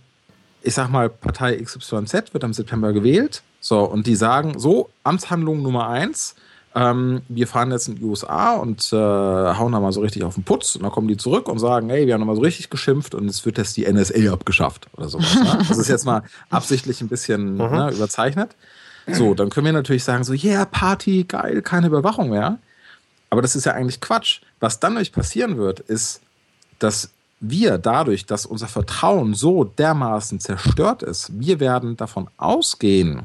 [0.61, 5.61] ich sag mal, Partei XYZ wird am September gewählt, so, und die sagen, so, Amtshandlung
[5.61, 6.35] Nummer eins,
[6.75, 10.33] ähm, wir fahren jetzt in die USA und äh, hauen da mal so richtig auf
[10.33, 12.69] den Putz und dann kommen die zurück und sagen, hey, wir haben nochmal so richtig
[12.69, 15.35] geschimpft und es wird jetzt die NSA abgeschafft oder sowas.
[15.35, 15.65] Ne?
[15.67, 18.55] Das ist jetzt mal absichtlich ein bisschen ne, überzeichnet.
[19.07, 22.57] So, dann können wir natürlich sagen, so, yeah, Party, geil, keine Überwachung mehr.
[23.29, 24.41] Aber das ist ja eigentlich Quatsch.
[24.59, 26.21] Was dann nämlich passieren wird, ist,
[26.79, 27.09] dass
[27.39, 33.23] wir dadurch, dass unser Vertrauen so dermaßen zerstört ist, wir werden davon ausgehen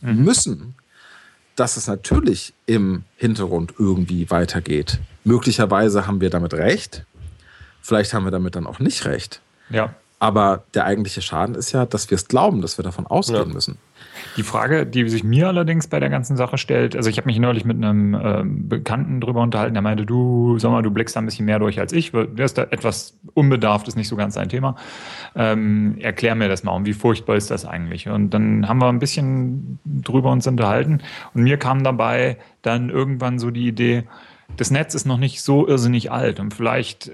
[0.00, 0.76] müssen,
[1.58, 5.00] dass es natürlich im Hintergrund irgendwie weitergeht.
[5.24, 7.04] Möglicherweise haben wir damit recht,
[7.82, 9.40] vielleicht haben wir damit dann auch nicht recht.
[9.70, 9.94] Ja.
[10.20, 13.54] Aber der eigentliche Schaden ist ja, dass wir es glauben, dass wir davon ausgehen Ja.
[13.54, 13.76] müssen.
[14.36, 17.38] Die Frage, die sich mir allerdings bei der ganzen Sache stellt, also ich habe mich
[17.38, 21.20] neulich mit einem ähm, Bekannten drüber unterhalten, der meinte, du, sag mal, du blickst da
[21.20, 24.34] ein bisschen mehr durch als ich, der ist da etwas unbedarft, ist nicht so ganz
[24.34, 24.76] sein Thema.
[25.34, 28.08] Ähm, erklär mir das mal, und wie furchtbar ist das eigentlich?
[28.08, 31.00] Und dann haben wir ein bisschen drüber uns unterhalten
[31.34, 34.04] und mir kam dabei dann irgendwann so die Idee,
[34.56, 37.12] das Netz ist noch nicht so irrsinnig alt und vielleicht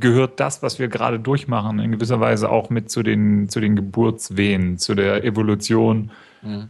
[0.00, 3.76] gehört das, was wir gerade durchmachen, in gewisser Weise auch mit zu den, zu den
[3.76, 6.10] Geburtswehen, zu der Evolution,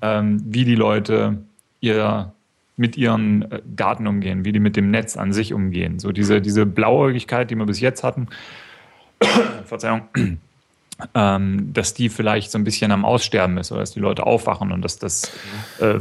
[0.03, 1.39] ähm, wie die Leute
[1.81, 2.33] ihr,
[2.77, 5.99] mit ihren äh, Daten umgehen, wie die mit dem Netz an sich umgehen.
[5.99, 8.29] So diese, diese Blauäugigkeit, die wir bis jetzt hatten,
[9.65, 10.03] Verzeihung,
[11.15, 14.73] ähm, dass die vielleicht so ein bisschen am Aussterben ist oder dass die Leute aufwachen
[14.73, 15.31] und dass das
[15.81, 16.01] äh,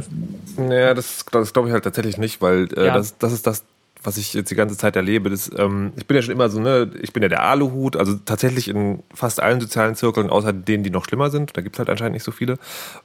[0.56, 2.94] Naja, das, das glaube ich halt tatsächlich nicht, weil äh, Ja.
[2.94, 3.64] das, das ist das,
[4.06, 5.30] was ich jetzt die ganze Zeit erlebe.
[5.30, 8.14] Das, ähm, ich bin ja schon immer so, ne, ich bin ja der Aluhut, also
[8.24, 11.56] tatsächlich in fast allen sozialen Zirkeln, außer denen, die noch schlimmer sind.
[11.56, 12.56] Da gibt es halt anscheinend nicht so viele.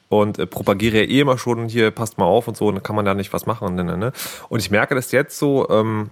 [0.09, 2.83] Und äh, propagiere ja eh immer schon hier, passt mal auf und so, und dann
[2.83, 3.75] kann man da nicht was machen.
[3.75, 4.13] Ne, ne, ne.
[4.49, 6.11] Und ich merke das jetzt so, ähm,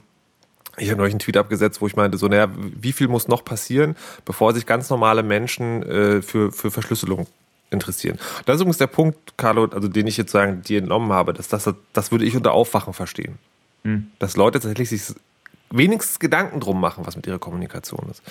[0.77, 3.45] ich habe neulich einen Tweet abgesetzt, wo ich meinte, so, naja, wie viel muss noch
[3.45, 7.27] passieren, bevor sich ganz normale Menschen äh, für, für Verschlüsselung
[7.69, 8.17] interessieren.
[8.45, 11.47] Das ist übrigens der Punkt, Carlo, also den ich jetzt sagen, dir entnommen habe, dass
[11.47, 13.37] das, das würde ich unter Aufwachen verstehen.
[14.19, 15.15] Dass Leute tatsächlich sich
[15.71, 18.23] wenigstens Gedanken drum machen, was mit ihrer Kommunikation ist.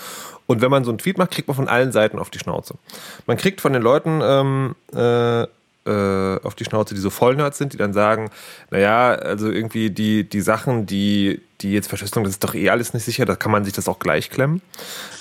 [0.46, 2.74] Und wenn man so einen Tweet macht, kriegt man von allen Seiten auf die Schnauze.
[3.26, 5.46] Man kriegt von den Leuten ähm, äh,
[5.88, 8.30] äh, auf die Schnauze, die so Vollnerds sind, die dann sagen,
[8.70, 12.92] naja, also irgendwie die, die Sachen, die, die jetzt Verschlüsselung, das ist doch eh alles
[12.92, 14.60] nicht sicher, da kann man sich das auch gleich klemmen.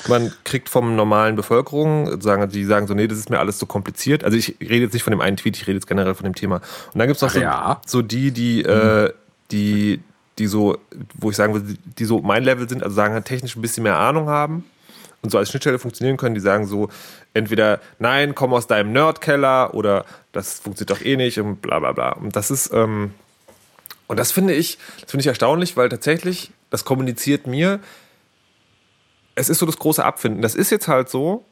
[0.07, 3.65] Man kriegt vom normalen Bevölkerung, sagen, die sagen so, nee, das ist mir alles so
[3.65, 4.23] kompliziert.
[4.23, 6.35] Also ich rede jetzt nicht von dem einen Tweet, ich rede jetzt generell von dem
[6.35, 6.57] Thema.
[6.57, 7.81] Und dann gibt es noch Ach so, ja.
[7.85, 9.13] so die, die, äh,
[9.51, 10.01] die,
[10.39, 10.77] die so,
[11.15, 13.83] wo ich sagen würde, die so mein Level sind, also sagen halt technisch ein bisschen
[13.83, 14.63] mehr Ahnung haben
[15.21, 16.89] und so als Schnittstelle funktionieren können, die sagen so,
[17.33, 21.91] entweder nein, komm aus deinem Nerdkeller oder das funktioniert doch eh nicht und bla bla
[21.91, 22.11] bla.
[22.13, 23.11] Und das ist, ähm,
[24.07, 27.79] und das finde ich, das finde ich erstaunlich, weil tatsächlich, das kommuniziert mir,
[29.35, 30.41] es ist so das große Abfinden.
[30.41, 31.45] Das ist jetzt halt so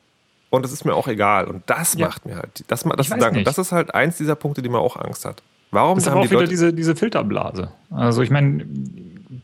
[0.50, 1.46] und das ist mir auch egal.
[1.46, 2.08] Und das Ja.
[2.08, 4.96] macht mir halt, das, das, das, das ist halt eins dieser Punkte, die mir auch
[4.96, 5.42] Angst hat.
[5.76, 7.70] Warum Das ist aber auch wieder Leute, diese, diese Filterblase.
[7.92, 8.66] Also ich meine,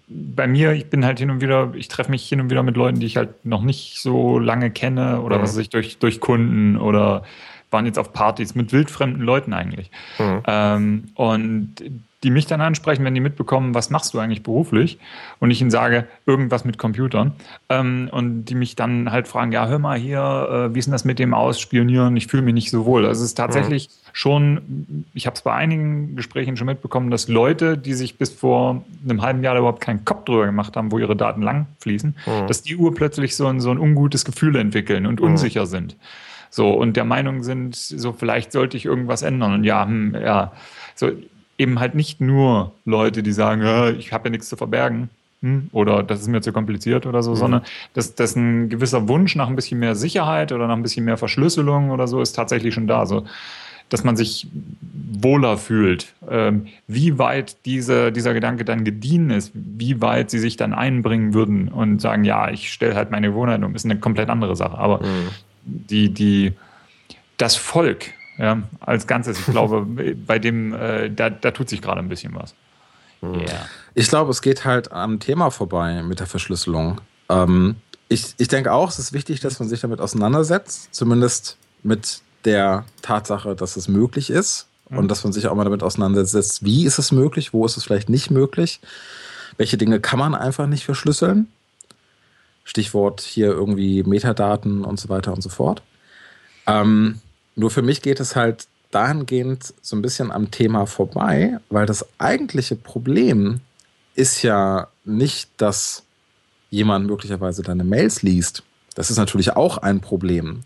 [0.07, 2.75] bei mir, ich bin halt hin und wieder, ich treffe mich hin und wieder mit
[2.77, 5.41] Leuten, die ich halt noch nicht so lange kenne oder Mhm.
[5.43, 7.23] was weiß ich, durch, durch Kunden oder
[7.69, 9.91] waren jetzt auf Partys mit wildfremden Leuten eigentlich.
[10.19, 10.41] Mhm.
[10.47, 11.75] Ähm, und
[12.23, 14.99] die mich dann ansprechen, wenn die mitbekommen, was machst du eigentlich beruflich?
[15.39, 17.33] Und ich ihnen sage, irgendwas mit Computern.
[17.69, 20.91] Ähm, und die mich dann halt fragen, ja, hör mal hier, äh, wie ist denn
[20.91, 22.15] das mit dem Ausspionieren?
[22.15, 23.05] Ich fühle mich nicht so wohl.
[23.05, 27.77] Also es ist tatsächlich schon, ich habe es bei einigen Gesprächen schon mitbekommen, dass Leute,
[27.77, 31.15] die sich bis vor einem halben Jahr überhaupt keinen Kopf drüber gemacht haben, wo ihre
[31.15, 32.15] Daten lang fließen,
[32.47, 35.95] dass die urplötzlich so ein, so ein ungutes Gefühl entwickeln und unsicher sind.
[36.53, 39.53] So, und der Meinung sind, so vielleicht sollte ich irgendwas ändern.
[39.53, 40.51] Und ja, hm, ja,
[40.95, 41.09] so
[41.61, 45.09] eben halt nicht nur Leute, die sagen, ja, ich habe ja nichts zu verbergen
[45.41, 47.61] hm, oder das ist mir zu kompliziert oder so, sondern
[47.93, 51.17] dass, dass ein gewisser Wunsch nach ein bisschen mehr Sicherheit oder nach ein bisschen mehr
[51.17, 53.05] Verschlüsselung oder so ist tatsächlich schon da.
[53.05, 53.25] So,
[53.89, 54.47] dass man sich
[55.19, 56.13] wohler fühlt.
[56.29, 61.33] Ähm, wie weit diese, dieser Gedanke dann gediehen ist, wie weit sie sich dann einbringen
[61.33, 64.77] würden und sagen, ja, ich stelle halt meine Gewohnheit um, ist eine komplett andere Sache.
[64.77, 65.01] Aber
[65.65, 66.53] die, die,
[67.37, 69.85] das Volk ja, als Ganzes, ich glaube,
[70.25, 72.55] bei dem, äh, da, da tut sich gerade ein bisschen was.
[73.23, 73.67] Yeah.
[73.93, 76.99] Ich glaube, es geht halt am Thema vorbei mit der Verschlüsselung.
[77.29, 77.75] Ähm,
[78.09, 82.85] ich, ich denke auch, es ist wichtig, dass man sich damit auseinandersetzt, zumindest mit der
[83.03, 86.97] Tatsache, dass es möglich ist und dass man sich auch mal damit auseinandersetzt, wie ist
[86.97, 88.81] es möglich, wo ist es vielleicht nicht möglich.
[89.57, 91.47] welche Dinge kann man einfach nicht verschlüsseln.
[92.63, 95.83] Stichwort hier irgendwie Metadaten und so weiter und so fort.
[96.65, 97.19] Ähm,
[97.55, 102.05] nur für mich geht es halt dahingehend so ein bisschen am Thema vorbei, weil das
[102.17, 103.61] eigentliche Problem
[104.15, 106.03] ist ja nicht, dass
[106.69, 108.63] jemand möglicherweise deine Mails liest.
[108.95, 110.63] Das ist natürlich auch ein Problem.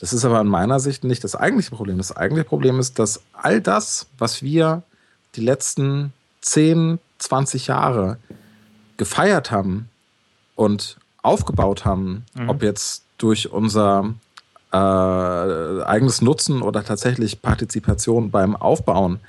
[0.00, 1.98] Das ist aber in meiner Sicht nicht das eigentliche Problem.
[1.98, 4.82] Das eigentliche Problem ist, dass all das, was wir
[5.34, 8.18] die letzten 10, 20 Jahre
[8.96, 9.88] gefeiert haben
[10.54, 12.50] und aufgebaut haben, mhm.
[12.50, 14.14] ob jetzt durch unser
[14.74, 19.20] äh, eigenes Nutzen oder tatsächlich Partizipation beim Aufbauen,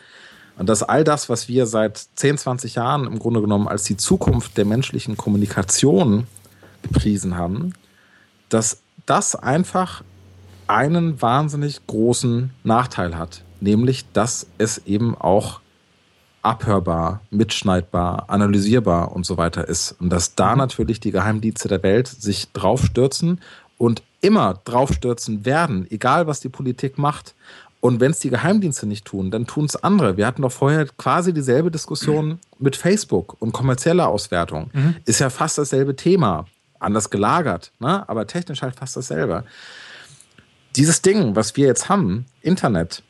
[0.58, 3.98] und dass all das, was wir seit 10, 20 Jahren im Grunde genommen als die
[3.98, 6.28] Zukunft der menschlichen Kommunikation
[6.82, 7.74] gepriesen haben,
[8.50, 10.04] dass das einfach
[10.68, 15.60] einen wahnsinnig großen Nachteil hat, nämlich dass es eben auch
[16.42, 19.96] abhörbar, mitschneidbar, analysierbar und so weiter ist.
[20.00, 20.60] Und dass da mhm.
[20.60, 23.42] natürlich die Geheimdienste der Welt sich draufstürzen
[23.78, 27.36] und immer draufstürzen werden, egal was die Politik macht.
[27.80, 30.18] Und wenn es die Geheimdienste nicht tun, dann tun es andere.
[30.18, 32.40] Wir hatten doch vorher quasi dieselbe Diskussion mhm.
[32.58, 34.72] mit Facebook und kommerzieller Auswertung.
[34.74, 34.96] Mhm.
[35.06, 36.46] Ist ja fast dasselbe Thema.
[36.80, 38.08] Anders gelagert, ne?
[38.10, 39.44] aber technisch halt fast dasselbe.
[40.76, 43.04] Dieses Ding, was wir jetzt haben, Internet,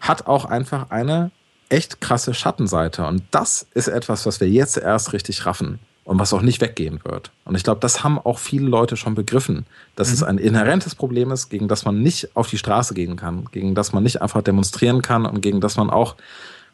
[0.00, 1.30] hat auch einfach eine
[1.68, 3.06] echt krasse Schattenseite.
[3.06, 7.00] Und das ist etwas, was wir jetzt erst richtig raffen und was auch nicht weggehen
[7.04, 7.30] wird.
[7.44, 10.14] Und ich glaube, das haben auch viele Leute schon begriffen, dass mhm.
[10.14, 13.74] es ein inhärentes Problem ist, gegen das man nicht auf die Straße gehen kann, gegen
[13.74, 16.16] das man nicht einfach demonstrieren kann und gegen das man auch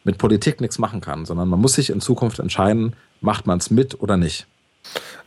[0.04, 3.70] mit Politik nichts machen kann, sondern man muss sich in Zukunft entscheiden, macht man es
[3.70, 4.46] mit oder nicht.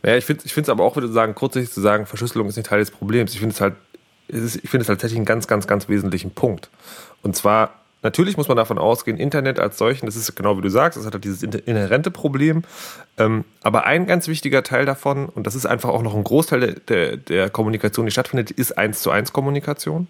[0.02, 2.80] Naja, ich finde es aber auch, würde sagen, grundsätzlich zu sagen, Verschlüsselung ist nicht Teil
[2.80, 3.32] des Problems.
[3.32, 3.74] Ich finde es halt,
[4.28, 6.70] ich finde es tatsächlich einen ganz, ganz, ganz wesentlichen Punkt.
[7.22, 10.68] Und zwar Natürlich muss man davon ausgehen, Internet als solchen, das ist genau wie du
[10.68, 12.64] sagst, das hat halt dieses inhärente Problem.
[13.16, 16.60] Ähm, aber ein ganz wichtiger Teil davon, und das ist einfach auch noch ein Großteil
[16.60, 20.08] der, der, der Kommunikation, die stattfindet, ist eins zu eins Kommunikation.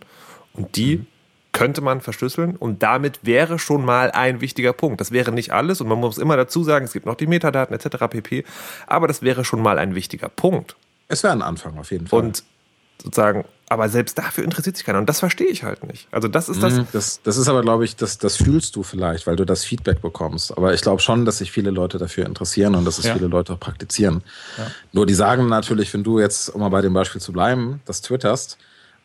[0.55, 1.07] Und die mhm.
[1.53, 5.01] könnte man verschlüsseln und damit wäre schon mal ein wichtiger Punkt.
[5.01, 7.75] Das wäre nicht alles und man muss immer dazu sagen, es gibt noch die Metadaten
[7.75, 8.07] etc.
[8.09, 8.45] pp.
[8.87, 10.77] Aber das wäre schon mal ein wichtiger Punkt.
[11.09, 12.21] Es wäre ein Anfang auf jeden Fall.
[12.21, 12.43] Und
[13.03, 14.99] sozusagen, aber selbst dafür interessiert sich keiner.
[14.99, 16.07] Und das verstehe ich halt nicht.
[16.11, 16.75] Also das ist das.
[16.75, 16.87] Mhm.
[16.93, 20.01] Das, das ist aber, glaube ich, das, das fühlst du vielleicht, weil du das Feedback
[20.01, 20.57] bekommst.
[20.57, 23.15] Aber ich glaube schon, dass sich viele Leute dafür interessieren und dass es ja.
[23.15, 24.23] viele Leute auch praktizieren.
[24.59, 24.67] Ja.
[24.93, 28.03] Nur die sagen natürlich, wenn du jetzt, um mal bei dem Beispiel zu bleiben, das
[28.03, 28.59] twitterst,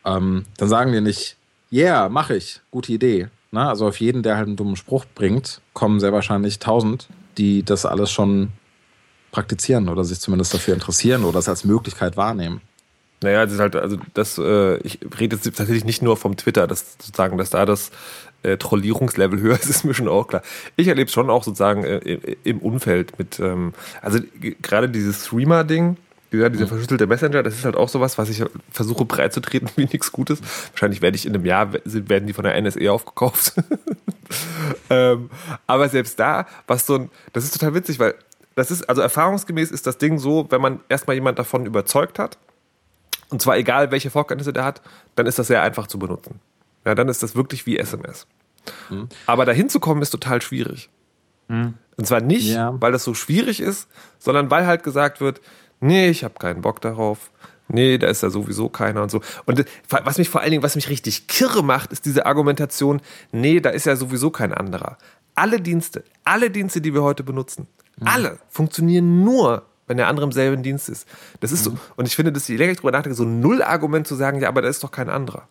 [0.06, 1.38] ähm, dann sagen die nicht,
[1.71, 3.27] yeah, mache ich, gute Idee.
[3.51, 7.63] Na, also auf jeden, der halt einen dummen Spruch bringt, kommen sehr wahrscheinlich tausend, die
[7.63, 8.49] das alles schon
[9.32, 12.62] praktizieren oder sich zumindest dafür interessieren oder es als Möglichkeit wahrnehmen.
[13.21, 16.67] Naja, das ist halt, also das, äh, ich rede jetzt tatsächlich nicht nur vom Twitter,
[16.67, 17.91] das sozusagen, dass da das
[18.43, 20.43] äh, Trollierungslevel höher ist, ist mir schon auch klar.
[20.75, 24.19] Ich erlebe es schon auch sozusagen äh, im Umfeld mit, ähm, also
[24.62, 25.97] gerade dieses Streamer-Ding,
[26.32, 26.69] ja, dieser mhm.
[26.69, 30.12] verschlüsselte Messenger, das ist halt auch sowas, was ich versuche breit zu treten wie nichts
[30.12, 30.39] Gutes.
[30.71, 33.53] Wahrscheinlich werde ich in einem Jahr, werden die von der NSE aufgekauft.
[34.89, 35.30] ähm,
[35.65, 38.13] aber selbst da, was so ein, das ist total witzig, weil
[38.56, 42.38] das ist, also erfahrungsgemäß ist das Ding so, wenn man erstmal jemand davon überzeugt hat,
[43.30, 44.82] und zwar egal, welche Vorkenntnisse der hat,
[45.16, 46.40] dann ist das sehr einfach zu benutzen.
[46.86, 48.28] Ja, dann ist das wirklich wie SMS.
[48.90, 49.10] Mhm.
[49.26, 50.90] Aber dahin zu kommen ist total schwierig.
[51.48, 51.76] Mhm.
[51.98, 52.74] Und zwar nicht, ja.
[52.80, 55.42] weil das so schwierig ist, sondern weil halt gesagt wird,
[55.80, 57.32] nee, ich habe keinen Bock darauf.
[57.70, 59.22] Nee, da ist ja sowieso keiner und so.
[59.46, 63.02] Und was mich vor allen Dingen, was mich richtig kirre macht, ist diese Argumentation,
[63.34, 64.98] nee, da ist ja sowieso kein anderer.
[65.36, 68.08] Alle Dienste, alle Dienste, die wir heute benutzen, mhm.
[68.08, 71.08] alle funktionieren nur wenn der andere im selben Dienst ist.
[71.39, 71.76] Das ist mhm.
[71.76, 74.39] so, und ich finde, dass je länger ich drüber nachdenke, so ein Null-Argument zu sagen,
[74.39, 75.47] ja, aber da ist doch kein anderer.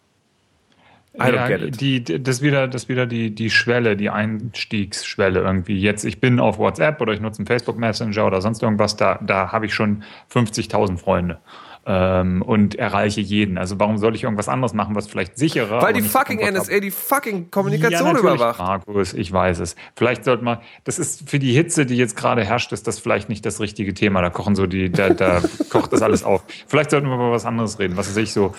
[1.18, 1.56] I ja.
[1.56, 5.80] Die, das wieder, das wieder die, die Schwelle, die Einstiegsschwelle irgendwie.
[5.80, 9.18] Jetzt, ich bin auf WhatsApp oder ich nutze einen Facebook Messenger oder sonst irgendwas, da,
[9.22, 11.38] da habe ich schon 50.000 Freunde
[11.86, 13.58] ähm, und erreiche jeden.
[13.58, 16.90] Also warum soll ich irgendwas anderes machen, was vielleicht sicherer Weil die fucking NSA die
[16.90, 18.58] fucking Kommunikation ja, überwacht.
[18.58, 19.76] Markus, ich weiß es.
[19.94, 23.28] Vielleicht sollte man, das ist für die Hitze, die jetzt gerade herrscht, ist das vielleicht
[23.28, 24.20] nicht das richtige Thema.
[24.20, 26.42] Da kochen so die, da, da kocht das alles auf.
[26.66, 28.52] Vielleicht sollten wir über was anderes reden, was weiß ich so,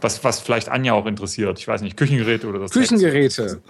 [0.00, 1.58] was, was vielleicht Anja auch interessiert.
[1.58, 2.70] Ich weiß nicht, Küchengeräte oder das.
[2.70, 3.60] Küchengeräte.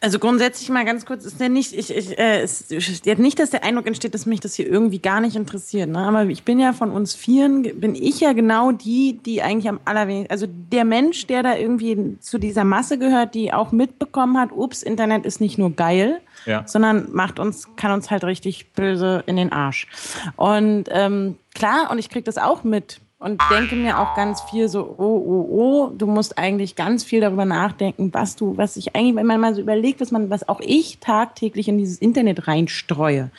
[0.00, 2.70] Also grundsätzlich mal ganz kurz, ist der nicht, ich, ich, äh, ist,
[3.18, 5.88] nicht, dass der Eindruck entsteht, dass mich das hier irgendwie gar nicht interessiert.
[5.88, 5.98] Ne?
[5.98, 9.80] Aber ich bin ja von uns Vieren, bin ich ja genau die, die eigentlich am
[9.84, 14.52] allerwenigsten, also der Mensch, der da irgendwie zu dieser Masse gehört, die auch mitbekommen hat,
[14.52, 16.62] ups, Internet ist nicht nur geil, ja.
[16.64, 19.88] sondern macht uns, kann uns halt richtig böse in den Arsch.
[20.36, 24.68] Und ähm, klar, und ich krieg das auch mit und denke mir auch ganz viel
[24.68, 28.94] so, oh, oh, oh, du musst eigentlich ganz viel darüber nachdenken, was du, was ich
[28.94, 32.46] eigentlich, wenn man mal so überlegt, was man, was auch ich tagtäglich in dieses Internet
[32.46, 33.30] reinstreue.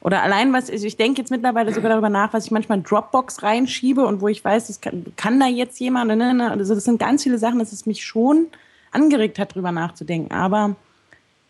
[0.00, 2.84] Oder allein was, also ich denke jetzt mittlerweile sogar darüber nach, was ich manchmal in
[2.84, 6.50] Dropbox reinschiebe und wo ich weiß, das kann, kann da jetzt jemand, ne, ne, ne,
[6.50, 8.46] also das sind ganz viele Sachen, dass es mich schon
[8.90, 10.32] angeregt hat, drüber nachzudenken.
[10.32, 10.76] Aber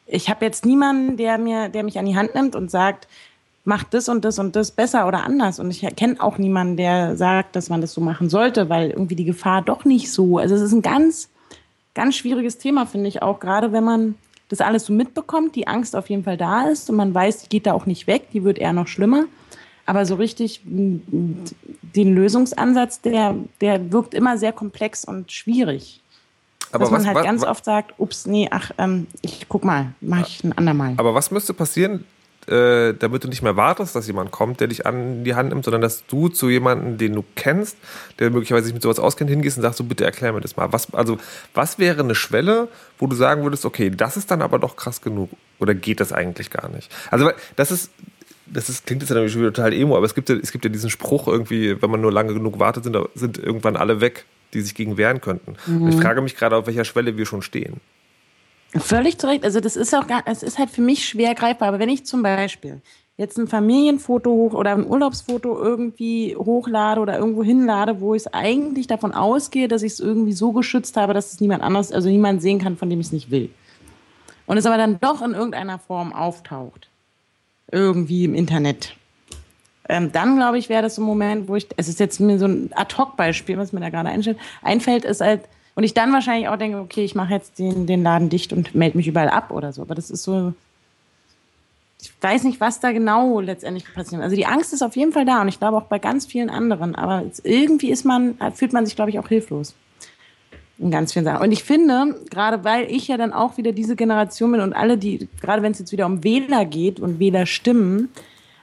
[0.06, 3.06] ich habe jetzt niemanden, der mir, der mich an die Hand nimmt und sagt,
[3.66, 5.58] mach das und das und das besser oder anders.
[5.58, 9.16] Und ich kenne auch niemanden, der sagt, dass man das so machen sollte, weil irgendwie
[9.16, 10.38] die Gefahr doch nicht so.
[10.38, 11.28] Also es ist ein ganz,
[11.92, 14.14] ganz schwieriges Thema, finde ich auch, gerade wenn man
[14.48, 17.48] das alles so mitbekommt, die Angst auf jeden Fall da ist und man weiß, die
[17.48, 19.24] geht da auch nicht weg, die wird eher noch schlimmer.
[19.84, 26.00] Aber so richtig den Lösungsansatz, der, der wirkt immer sehr komplex und schwierig.
[26.70, 29.46] Aber Dass was, man halt was, ganz was, oft sagt, ups, nee, ach, ähm, ich
[29.48, 30.94] guck mal, mach ich ein andermal.
[30.96, 32.04] Aber was müsste passieren,
[32.46, 35.64] äh, damit du nicht mehr wartest, dass jemand kommt, der dich an die Hand nimmt,
[35.64, 37.76] sondern dass du zu jemandem, den du kennst,
[38.18, 40.72] der möglicherweise sich mit sowas auskennt, hingehst und sagst, so bitte erklär mir das mal.
[40.72, 41.18] Was, also,
[41.54, 45.00] was wäre eine Schwelle, wo du sagen würdest, okay, das ist dann aber doch krass
[45.00, 46.94] genug oder geht das eigentlich gar nicht?
[47.10, 47.90] Also, das ist,
[48.46, 50.64] das ist, klingt jetzt natürlich schon wieder total emo, aber es gibt, ja, es gibt
[50.64, 54.24] ja diesen Spruch irgendwie, wenn man nur lange genug wartet, sind, sind irgendwann alle weg,
[54.54, 55.56] die sich gegen wehren könnten.
[55.66, 55.82] Mhm.
[55.82, 57.80] Und ich frage mich gerade, auf welcher Schwelle wir schon stehen.
[58.74, 59.44] Völlig zu Recht.
[59.44, 61.68] Also das ist auch gar, es ist halt für mich schwer greifbar.
[61.68, 62.80] Aber wenn ich zum Beispiel
[63.16, 68.86] jetzt ein Familienfoto hoch oder ein Urlaubsfoto irgendwie hochlade oder irgendwo hinlade, wo ich eigentlich
[68.86, 72.42] davon ausgehe, dass ich es irgendwie so geschützt habe, dass es niemand anders, also niemand
[72.42, 73.50] sehen kann, von dem ich es nicht will.
[74.46, 76.88] Und es aber dann doch in irgendeiner Form auftaucht.
[77.72, 78.94] Irgendwie im Internet.
[79.88, 82.38] Ähm, dann, glaube ich, wäre das so ein Moment, wo ich, es ist jetzt mir
[82.38, 84.10] so ein Ad-Hoc-Beispiel, was mir da gerade
[84.62, 85.42] einfällt, ist halt,
[85.76, 88.74] und ich dann wahrscheinlich auch denke, okay, ich mache jetzt den, den Laden dicht und
[88.74, 89.82] melde mich überall ab oder so.
[89.82, 90.54] Aber das ist so,
[92.00, 94.22] ich weiß nicht, was da genau letztendlich passiert.
[94.22, 96.48] Also die Angst ist auf jeden Fall da und ich glaube auch bei ganz vielen
[96.48, 96.94] anderen.
[96.94, 99.74] Aber irgendwie ist man, fühlt man sich, glaube ich, auch hilflos.
[100.78, 101.42] In ganz vielen Sachen.
[101.42, 104.96] Und ich finde, gerade weil ich ja dann auch wieder diese Generation bin und alle,
[104.96, 108.08] die, gerade wenn es jetzt wieder um Wähler geht und Wählerstimmen,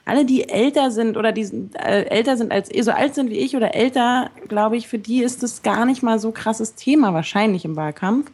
[0.04, 3.56] alle, die älter sind oder die äh, älter sind als so alt sind wie ich
[3.56, 7.64] oder älter, glaube ich, für die ist das gar nicht mal so krasses Thema wahrscheinlich
[7.64, 8.30] im Wahlkampf,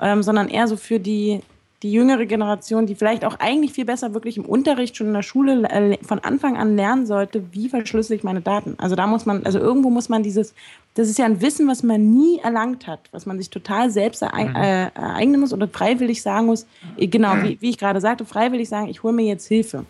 [0.00, 1.40] ähm, sondern eher so für die
[1.82, 5.22] die jüngere Generation, die vielleicht auch eigentlich viel besser wirklich im Unterricht schon in der
[5.22, 8.74] Schule äh, von Anfang an lernen sollte, wie verschlüssel ich meine Daten.
[8.78, 10.54] Also da muss man, also irgendwo muss man dieses,
[10.94, 14.20] das ist ja ein Wissen, was man nie erlangt hat, was man sich total selbst
[14.20, 14.62] ereignen, mhm.
[14.62, 16.66] äh, ereignen muss oder freiwillig sagen muss,
[16.98, 19.86] äh, genau, wie, wie ich gerade sagte, freiwillig sagen, ich hole mir jetzt Hilfe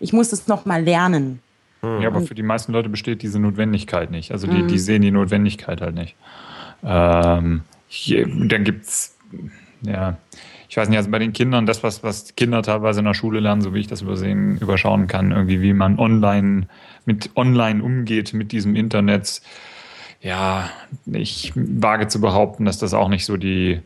[0.00, 1.40] ich muss das nochmal lernen.
[1.82, 4.32] Ja, aber für die meisten Leute besteht diese Notwendigkeit nicht.
[4.32, 4.78] Also die, die mhm.
[4.78, 6.16] sehen die Notwendigkeit halt nicht.
[6.82, 9.16] Ähm, hier, dann gibt es,
[9.82, 10.16] ja,
[10.68, 13.40] ich weiß nicht, also bei den Kindern, das, was, was Kinder teilweise in der Schule
[13.40, 16.66] lernen, so wie ich das übersehen, überschauen kann, irgendwie, wie man online
[17.06, 19.40] mit online umgeht, mit diesem Internet.
[20.20, 20.68] Ja,
[21.06, 23.80] ich wage zu behaupten, dass das auch nicht so die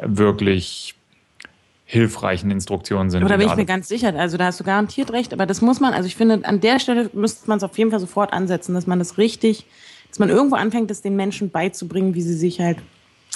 [0.00, 0.94] wirklich
[1.90, 3.24] hilfreichen Instruktionen sind.
[3.24, 4.14] Oder bin ich mir ganz sicher.
[4.14, 5.32] Also da hast du garantiert recht.
[5.32, 7.90] Aber das muss man, also ich finde, an der Stelle müsste man es auf jeden
[7.90, 9.64] Fall sofort ansetzen, dass man das richtig,
[10.10, 12.76] dass man irgendwo anfängt, das den Menschen beizubringen, wie sie sich halt,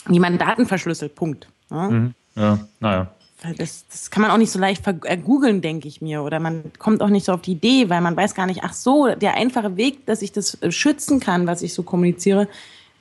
[0.07, 1.15] wie man Daten verschlüsselt.
[1.15, 1.49] Punkt.
[1.71, 2.15] Ja, mhm.
[2.37, 2.59] ja.
[2.79, 3.15] naja.
[3.57, 6.23] Das, das kann man auch nicht so leicht äh, googeln, denke ich mir.
[6.23, 8.75] Oder man kommt auch nicht so auf die Idee, weil man weiß gar nicht, ach
[8.75, 12.49] so, der einfache Weg, dass ich das äh, schützen kann, was ich so kommuniziere,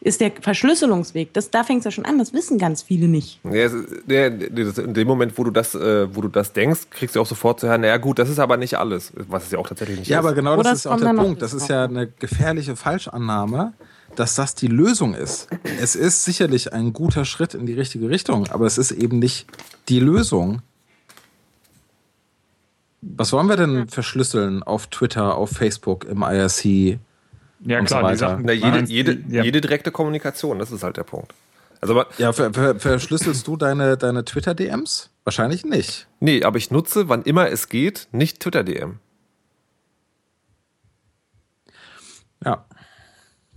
[0.02, 1.32] ist der Verschlüsselungsweg.
[1.34, 3.40] Das, da fängt es ja schon an, das wissen ganz viele nicht.
[3.44, 7.28] Ja, in dem Moment, wo du das, äh, wo du das denkst, kriegst du auch
[7.28, 10.00] sofort zu hören, naja gut, das ist aber nicht alles, was es ja auch tatsächlich
[10.00, 10.24] nicht ja, ist.
[10.24, 11.42] Ja, aber genau das, das ist auch der Punkt.
[11.42, 13.74] Das ist ja eine gefährliche Falschannahme,
[14.16, 15.48] dass das die Lösung ist.
[15.80, 19.46] Es ist sicherlich ein guter Schritt in die richtige Richtung, aber es ist eben nicht
[19.88, 20.64] die Lösung.
[23.04, 27.00] Was wollen wir denn verschlüsseln auf Twitter, auf Facebook, im IRC?
[27.64, 28.46] Ja, klar, so die Sachen.
[28.46, 29.44] Na, jede, jede, ja.
[29.44, 31.34] jede direkte Kommunikation, das ist halt der Punkt.
[31.80, 35.10] Also, ja, ver ver verschlüsselst du deine, deine Twitter-DMs?
[35.24, 36.08] Wahrscheinlich nicht.
[36.20, 39.00] Nee, aber ich nutze, wann immer es geht, nicht Twitter-DM.
[42.46, 42.66] Ja.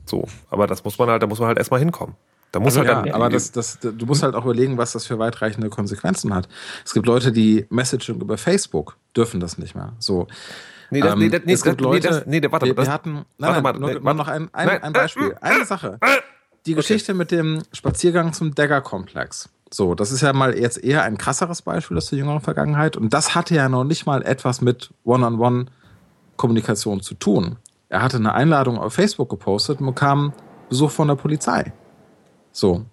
[0.07, 2.17] So, aber das muss man halt, da muss man halt erstmal hinkommen.
[2.53, 5.07] Da muss also halt ja, aber das, das, du musst halt auch überlegen, was das
[5.07, 6.49] für weitreichende Konsequenzen hat.
[6.85, 9.95] Es gibt Leute, die Messaging über Facebook dürfen das nicht mehr.
[9.99, 10.29] So.
[10.91, 12.93] Nee, das, nee, das, nee, es gibt das, Leute, nee, das, nee, warte, wir, wir
[12.93, 15.99] hatten, nein, warte, nein, nur noch ein, ein, ein Beispiel, eine Sache.
[16.67, 17.19] Die Geschichte okay.
[17.19, 19.51] mit dem Spaziergang zum Dagger-Komplex.
[19.71, 22.97] So, das ist ja mal jetzt eher ein krasseres Beispiel aus der jüngeren Vergangenheit.
[22.97, 27.57] Und das hatte ja noch nicht mal etwas mit One-on-One-Kommunikation zu tun.
[27.89, 30.33] Er hatte eine Einladung auf Facebook gepostet und bekam
[30.69, 31.73] Besuch von der Polizei.
[32.53, 32.85] So.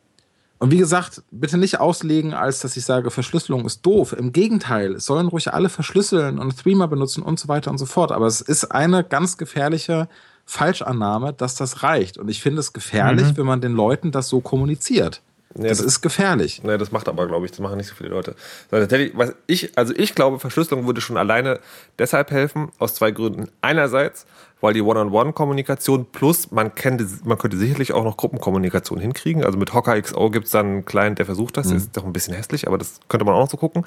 [0.62, 4.14] Und wie gesagt, bitte nicht auslegen, als dass ich sage, Verschlüsselung ist doof.
[4.14, 7.88] Im Gegenteil, es sollen ruhig alle verschlüsseln und Threema benutzen und so weiter und so
[7.88, 8.12] fort.
[8.12, 10.08] Aber es ist eine ganz gefährliche
[10.46, 12.20] Falschannahme, dass das reicht.
[12.20, 13.38] Und ich finde es gefährlich, mhm.
[13.38, 15.24] wenn man den Leuten das so kommuniziert.
[15.56, 16.62] Nee, das, das- ist gefährlich.
[16.62, 18.36] Ne, das macht aber, glaube ich, das machen nicht so viele Leute.
[18.70, 21.60] Was ich, also ich glaube, Verschlüsselung würde schon alleine
[21.98, 23.48] deshalb helfen, aus zwei Gründen.
[23.62, 24.28] Einerseits,
[24.62, 29.44] weil die One-on-One-Kommunikation plus, man, könnte, man könnte sicherlich auch noch Gruppenkommunikation hinkriegen.
[29.44, 31.72] Also mit Hocker XO gibt es dann einen Client, der versucht das.
[31.72, 33.86] Ist doch ein bisschen hässlich, aber das könnte man auch noch so gucken.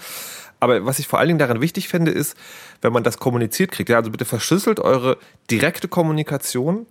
[0.60, 2.36] Aber was ich vor allen Dingen daran wichtig finde, ist,
[2.82, 3.88] wenn man das kommuniziert kriegt.
[3.88, 5.16] Ja, also bitte verschlüsselt eure
[5.50, 6.86] direkte Kommunikation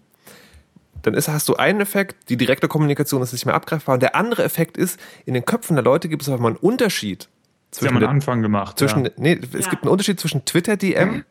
[1.03, 3.95] dann ist, hast du einen Effekt, die direkte Kommunikation ist nicht mehr abgreifbar.
[3.95, 6.59] Und der andere Effekt ist, in den Köpfen der Leute gibt es auf einmal einen
[6.59, 7.23] Unterschied
[7.71, 8.79] Sie haben zwischen, einen Anfang gemacht.
[8.79, 9.11] zwischen ja.
[9.17, 9.69] nee, es Ja.
[9.71, 11.25] gibt einen Unterschied zwischen Twitter-DM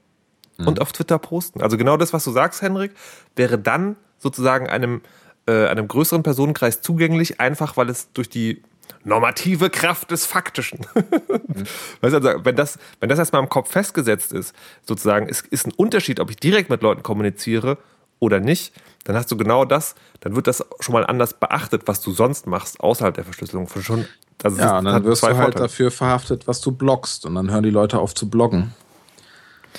[0.67, 1.63] und auf Twitter posten.
[1.63, 2.93] Also genau das, was du sagst, Henrik,
[3.37, 5.01] wäre dann sozusagen einem,
[5.47, 8.63] äh, einem größeren Personenkreis zugänglich, einfach weil es durch die
[9.05, 10.81] normative Kraft des Faktischen.
[12.01, 14.55] weißt du, also, wenn das, wenn das erstmal im Kopf festgesetzt ist,
[14.87, 17.79] sozusagen, ist, ist ein Unterschied, ob ich direkt mit Leuten kommuniziere
[18.21, 18.73] oder nicht,
[19.05, 22.47] dann hast du genau das, dann wird das schon mal anders beachtet, was du sonst
[22.47, 23.69] machst, außerhalb der Verschlüsselung.
[23.81, 24.07] Schon,
[24.45, 25.63] also Ja, ist- dann wirst du halt Vorteile.
[25.65, 27.27] dafür verhaftet, was du bloggst.
[27.27, 28.73] Und dann hören die Leute auf zu bloggen.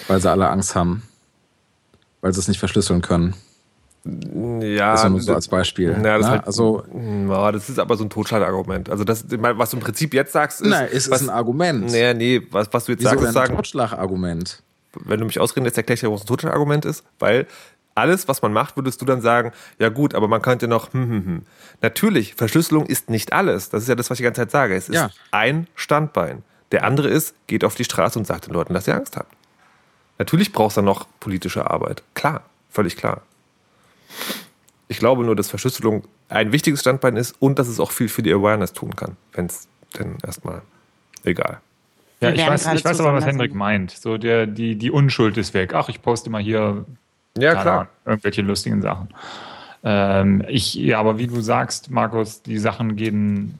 [0.07, 1.03] Weil sie alle Angst haben.
[2.21, 3.35] Weil sie es nicht verschlüsseln können.
[4.05, 5.91] Ja, Das ist ja nur so als Beispiel.
[5.91, 6.83] Ja, das, ist halt, also,
[7.29, 8.89] ja, das ist aber so ein Totschlagargument.
[8.89, 10.67] Also das, was du im Prinzip jetzt sagst, ist.
[10.67, 11.89] nein, es was, ist ein Argument.
[11.89, 14.61] Nee, nee, was, was du jetzt Wieso sagst, ist ein Totschlagargument?
[15.05, 17.47] wenn du mich ausreden lässt, erkläre ich dir, was ein Totschlagargument ist, weil
[17.95, 21.09] alles, was man macht, würdest du dann sagen, ja gut, aber man könnte noch, hm,
[21.09, 21.41] hm, hm.
[21.81, 23.69] Natürlich, Verschlüsselung ist nicht alles.
[23.69, 24.75] Das ist ja das, was ich die ganze Zeit sage.
[24.75, 25.09] Es ist Ja.
[25.31, 26.43] ein Standbein.
[26.71, 29.31] Der andere ist, geht auf die Straße und sagt den Leuten, dass ihr Angst habt.
[30.23, 32.01] Natürlich brauchst du noch politische Arbeit.
[32.13, 33.23] Klar, völlig klar.
[34.87, 38.23] Ich glaube nur, dass Verschlüsselung ein wichtiges Standbein ist und dass es auch viel für
[38.23, 39.67] die Awareness tun kann, wenn es
[39.99, 40.61] denn erstmal
[41.25, 41.59] egal.
[42.21, 43.91] Ja, ich weiß, ich weiß aber, was Henrik meint.
[43.91, 45.73] So der, die, die Unschuld ist weg.
[45.73, 46.85] Ach, ich poste mal hier
[47.37, 47.79] Ja, klar.
[47.79, 49.09] Ahnung, irgendwelche lustigen Sachen.
[49.83, 53.59] Ähm, ich, ja, aber wie du sagst, Markus, die Sachen gehen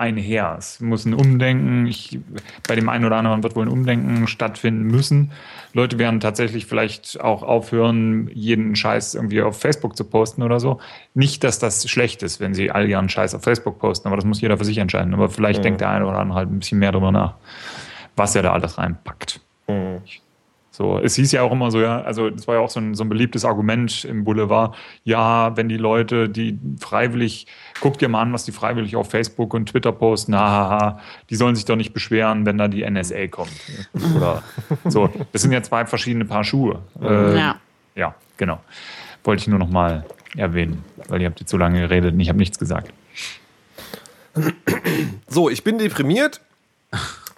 [0.00, 0.56] einher.
[0.58, 1.86] Es muss ein Umdenken.
[1.86, 2.18] Ich,
[2.66, 5.32] bei dem einen oder anderen wird wohl ein Umdenken stattfinden müssen.
[5.72, 10.80] Leute werden tatsächlich vielleicht auch aufhören, jeden Scheiß irgendwie auf Facebook zu posten oder so.
[11.14, 14.24] Nicht, dass das schlecht ist, wenn sie all ihren Scheiß auf Facebook posten, aber das
[14.24, 15.14] muss jeder für sich entscheiden.
[15.14, 17.34] Aber vielleicht denkt der eine oder andere halt ein bisschen mehr drüber nach,
[18.16, 19.40] was er da alles reinpackt.
[20.72, 22.94] So, es hieß ja auch immer so, ja, also das war ja auch so ein,
[22.94, 24.76] so ein beliebtes Argument im Boulevard.
[25.02, 27.46] Ja, wenn die Leute, die freiwillig,
[27.80, 31.56] guck dir mal an, was die freiwillig auf Facebook und Twitter posten, hahaha, die sollen
[31.56, 33.50] sich doch nicht beschweren, wenn da die NSA kommt.
[34.16, 34.44] Oder
[34.84, 35.10] so.
[35.32, 36.80] Das sind ja zwei verschiedene Paar Schuhe.
[37.02, 37.56] Äh, Ja.
[37.96, 38.60] ja, genau.
[39.24, 40.06] Wollte ich nur noch mal
[40.36, 42.92] erwähnen, weil ihr habt jetzt so lange geredet und ich habe nichts gesagt.
[45.28, 46.40] So, ich bin deprimiert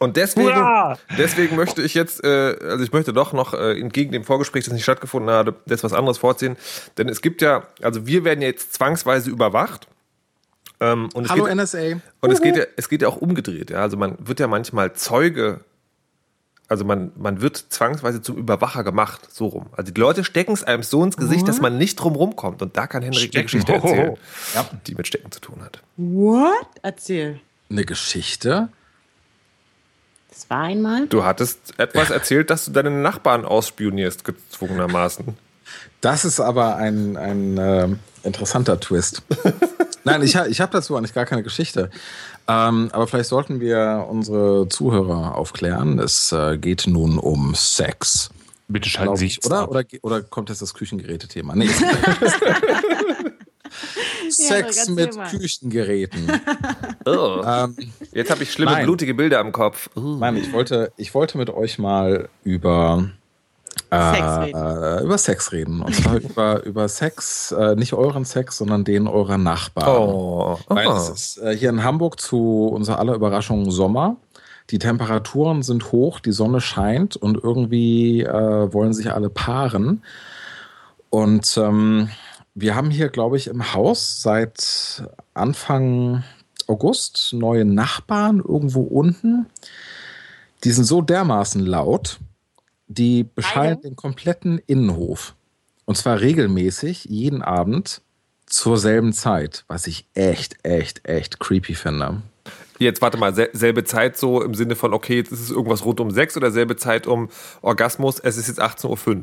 [0.03, 0.99] und deswegen, Hurra!
[1.17, 4.75] deswegen möchte ich jetzt, äh, also ich möchte doch noch äh, entgegen dem Vorgespräch, das
[4.75, 6.57] nicht stattgefunden hat, das was anderes vorziehen.
[6.99, 9.87] Denn es gibt ja, also wir werden jetzt zwangsweise überwacht.
[10.81, 12.01] Ähm, und es Hallo geht, NSA.
[12.21, 13.71] Und es geht, ja, es geht ja auch umgedreht.
[13.71, 13.83] Ja?
[13.83, 15.61] Also man wird ja manchmal Zeuge,
[16.67, 19.67] also man, man wird zwangsweise zum Überwacher gemacht, so rum.
[19.77, 22.61] Also die Leute stecken es einem so ins Gesicht, dass man nicht drum rumkommt.
[22.61, 23.45] Und da kann Henrik eine.
[23.45, 24.17] Geschichte erzählen.
[24.55, 24.69] Ja.
[24.85, 25.81] die mit Stecken zu tun hat.
[25.97, 26.67] What?
[26.83, 27.39] Erzähl.
[27.71, 28.69] Eine Geschichte?
[30.43, 31.07] Das war einmal.
[31.07, 35.37] Du hattest etwas erzählt, dass du deine Nachbarn ausspionierst, gezwungenermaßen.
[36.01, 37.89] Das ist aber ein, ein äh,
[38.25, 39.23] interessanter Twist.
[40.05, 41.91] Nein, ich, ich habe dazu eigentlich gar keine Geschichte.
[42.49, 46.01] Ähm, aber vielleicht sollten wir unsere Zuhörer aufklären.
[46.01, 48.31] Es äh, geht nun um Sex.
[48.67, 49.61] Bitte schalten Sie ich, jetzt oder?
[49.61, 49.71] ab.
[49.71, 51.55] Oder, oder kommt jetzt das Küchengeräte-Thema?
[51.55, 51.69] Nee.
[54.33, 55.29] Sex mit mal.
[55.29, 56.31] Küchengeräten.
[57.05, 57.43] Oh.
[57.45, 57.75] ähm,
[58.13, 58.85] Jetzt habe ich schlimme, Nein.
[58.85, 59.91] blutige Bilder im Kopf.
[59.97, 60.19] Uh.
[60.19, 63.09] nein, ich wollte, ich wollte mit euch mal über
[63.91, 64.83] äh, Sex reden.
[64.83, 65.83] Äh, über Sex reden.
[65.83, 69.89] Und zwar über, über Sex, äh, nicht euren Sex, sondern den eurer Nachbarn.
[69.89, 70.59] Oh.
[70.69, 70.93] Weil Oh.
[70.93, 74.17] es ist äh, hier in Hamburg zu unserer aller Überraschung Sommer.
[74.71, 80.05] Die Temperaturen sind hoch, die Sonne scheint und irgendwie äh, wollen sich alle paaren.
[81.11, 82.11] Und ähm,
[82.55, 86.25] wir haben hier, glaube ich, im Haus seit Anfang
[86.67, 89.47] August neue Nachbarn irgendwo unten.
[90.65, 92.21] Die sind so dermaßen laut,
[92.87, 95.35] die beschallen den kompletten Innenhof.
[95.85, 98.03] Und zwar regelmäßig, jeden Abend
[98.47, 102.23] zur selben Zeit, was ich echt, echt, echt creepy finde.
[102.79, 105.85] Jetzt warte mal, sel selbe Zeit so im Sinne von, okay, jetzt ist es irgendwas
[105.85, 107.29] rund um sechs oder selbe Zeit um
[107.63, 109.23] Orgasmus, es ist jetzt 18.05 Uhr.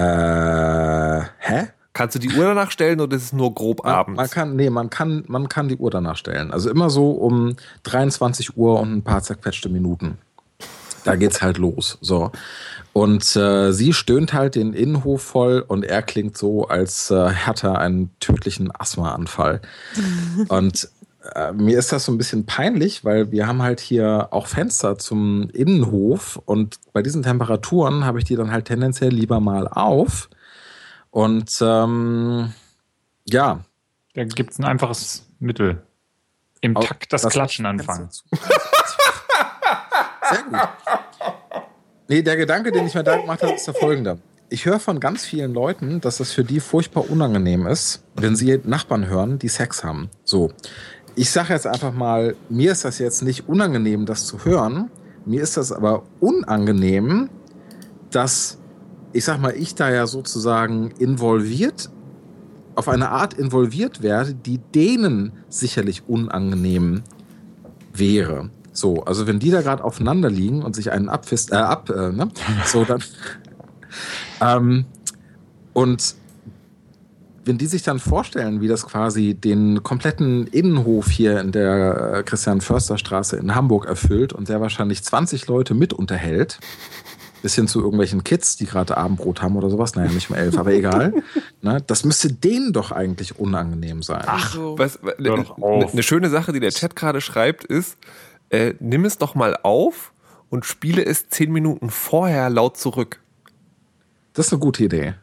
[0.00, 1.68] Äh, hä?
[1.92, 4.16] Kannst du die Uhr danach stellen oder ist es nur grob Man, abends?
[4.16, 6.50] man kann, nee, man kann, man kann die Uhr danach stellen.
[6.50, 10.16] Also immer so um 23 Uhr und ein paar zerquetschte Minuten.
[11.04, 11.98] Da geht's halt los.
[12.00, 12.30] So.
[12.92, 17.68] Und äh, sie stöhnt halt den Innenhof voll und er klingt so, als äh, hätte
[17.68, 19.60] er einen tödlichen Asthmaanfall.
[20.48, 20.88] und
[21.34, 24.98] äh, mir ist das so ein bisschen peinlich, weil wir haben halt hier auch Fenster
[24.98, 30.30] zum Innenhof und bei diesen Temperaturen habe ich die dann halt tendenziell lieber mal auf.
[31.10, 32.52] Und ähm,
[33.28, 33.60] ja.
[34.14, 35.82] Da gibt es ein einfaches Mittel.
[36.60, 38.08] Im Takt das, das Klatschen anfangen.
[40.30, 40.58] Sehr gut.
[42.08, 44.18] Nee, der Gedanke, den ich mir da gemacht habe, ist der folgende.
[44.52, 48.60] Ich höre von ganz vielen Leuten, dass das für die furchtbar unangenehm ist, wenn sie
[48.64, 50.10] Nachbarn hören, die Sex haben.
[50.24, 50.50] So.
[51.20, 54.90] Ich sage jetzt einfach mal, mir ist das jetzt nicht unangenehm, das zu hören.
[55.26, 57.28] Mir ist das aber unangenehm,
[58.10, 58.56] dass,
[59.12, 61.90] ich sag mal, ich da ja sozusagen involviert,
[62.74, 67.02] auf eine Art involviert werde, die denen sicherlich unangenehm
[67.92, 68.48] wäre.
[68.72, 72.12] So, also wenn die da gerade aufeinander liegen und sich einen abfist, äh, ab, äh,
[72.12, 72.30] ne?
[72.64, 73.04] So, dann.
[74.40, 74.86] ähm,
[75.74, 76.14] und
[77.50, 82.22] wenn die sich dann vorstellen, wie das quasi den kompletten Innenhof hier in der äh,
[82.22, 86.60] Christian-Förster-Straße in Hamburg erfüllt und sehr wahrscheinlich 20 Leute mit unterhält,
[87.42, 90.56] bis hin zu irgendwelchen Kids, die gerade Abendbrot haben oder sowas, naja, nicht um elf,
[90.56, 91.12] aber egal.
[91.62, 94.22] Ne, das müsste denen doch eigentlich unangenehm sein.
[94.26, 97.98] Ach, was, eine, eine schöne Sache, die der Chat gerade schreibt, ist,
[98.50, 100.12] äh, nimm es doch mal auf
[100.50, 103.20] und spiele es zehn Minuten vorher laut zurück.
[104.34, 105.14] Das ist eine gute Idee.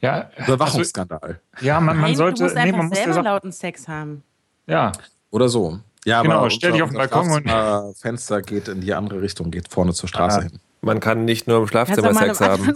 [0.00, 1.40] Ja, Überwachungsskandal.
[1.52, 2.38] Also, ja, man, man Nein, sollte.
[2.38, 4.22] Du musst einfach nee, man selber muss lauten Sex haben.
[4.66, 4.92] Ja.
[5.30, 5.80] Oder so.
[6.04, 7.96] Ja, genau, aber stell dich auf den Balkon und.
[7.96, 10.42] Fenster geht in die andere Richtung, geht vorne zur Straße ah.
[10.42, 10.60] hin.
[10.80, 12.72] Man kann nicht nur im Schlafzimmer Sex haben.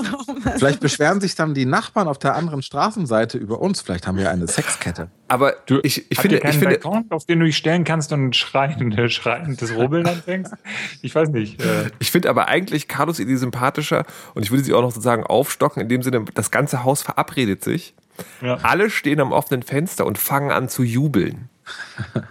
[0.57, 3.81] Vielleicht beschweren sich dann die Nachbarn auf der anderen Straßenseite über uns.
[3.81, 5.09] Vielleicht haben wir eine Sexkette.
[5.29, 8.35] Aber du, ich, ich finde, ich finde, Balkon, auf den du dich stellen kannst und
[8.35, 10.53] schreien, schreiendes Rubbeln anfängst.
[11.01, 11.63] Ich weiß nicht.
[11.63, 11.91] Äh.
[12.01, 15.81] Ich finde aber eigentlich Carlos Idee sympathischer und ich würde sie auch noch sozusagen aufstocken.
[15.81, 17.95] In dem Sinne, das ganze Haus verabredet sich.
[18.41, 18.57] Ja.
[18.63, 21.49] Alle stehen am offenen Fenster und fangen an zu jubeln.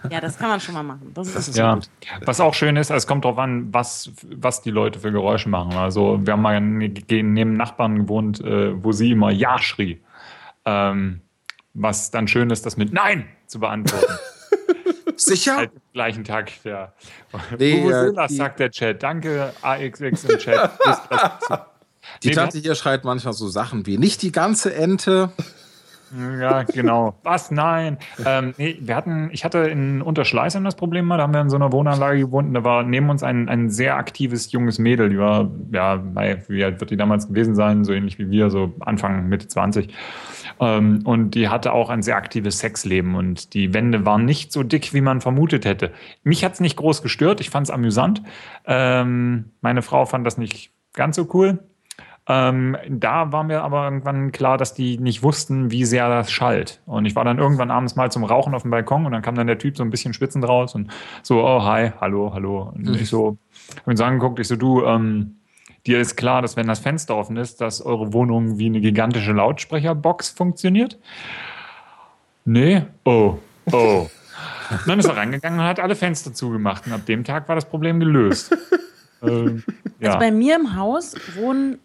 [0.09, 1.11] Ja, das kann man schon mal machen.
[1.13, 1.75] Das ist, das ist ja.
[1.75, 1.89] Gut.
[2.25, 5.73] Was auch schön ist, es kommt darauf an, was, was die Leute für Geräusche machen.
[5.73, 10.01] Also wir haben mal neben Nachbarn gewohnt, äh, wo sie immer Ja schrie.
[10.65, 11.21] Ähm,
[11.73, 14.13] was dann schön ist, das mit Nein zu beantworten.
[15.15, 15.57] Sicher?
[15.57, 16.93] Halt am gleichen Tag, ja.
[17.57, 19.03] Nee, äh, sagt der Chat.
[19.03, 20.71] Danke, AXX im Chat.
[22.23, 25.31] die nee, Tante hier schreit manchmal so Sachen wie nicht die ganze Ente.
[26.39, 27.15] Ja, genau.
[27.23, 27.51] Was?
[27.51, 27.97] Nein.
[28.25, 31.49] Ähm, nee, wir hatten, ich hatte in Unterschleißheim das Problem mal, da haben wir in
[31.49, 35.09] so einer Wohnanlage gewohnt und da war neben uns ein, ein sehr aktives junges Mädel,
[35.09, 36.03] die war, ja,
[36.47, 39.93] wie alt wird die damals gewesen sein, so ähnlich wie wir, so Anfang, Mitte 20.
[40.59, 44.63] Ähm, und die hatte auch ein sehr aktives Sexleben und die Wände waren nicht so
[44.63, 45.91] dick, wie man vermutet hätte.
[46.23, 48.21] Mich hat's nicht groß gestört, ich fand's amüsant.
[48.65, 51.59] Ähm, meine Frau fand das nicht ganz so cool.
[52.27, 56.79] Ähm, da war mir aber irgendwann klar, dass die nicht wussten, wie sehr das schallt.
[56.85, 59.35] Und ich war dann irgendwann abends mal zum Rauchen auf dem Balkon und dann kam
[59.35, 60.91] dann der Typ so ein bisschen schwitzend raus und
[61.23, 62.73] so, oh, hi, hallo, hallo.
[62.75, 63.37] Und ich so,
[63.77, 65.37] hab ihn so angeguckt, ich so, du, ähm,
[65.87, 69.31] dir ist klar, dass wenn das Fenster offen ist, dass eure Wohnung wie eine gigantische
[69.31, 70.99] Lautsprecherbox funktioniert?
[72.45, 72.83] Nee?
[73.03, 73.39] Oh,
[73.71, 74.07] oh.
[74.69, 76.85] Und dann ist er reingegangen und hat alle Fenster zugemacht.
[76.85, 78.55] Und ab dem Tag war das Problem gelöst.
[79.23, 79.63] ähm,
[79.99, 80.09] ja.
[80.09, 81.79] Also bei mir im Haus wohnen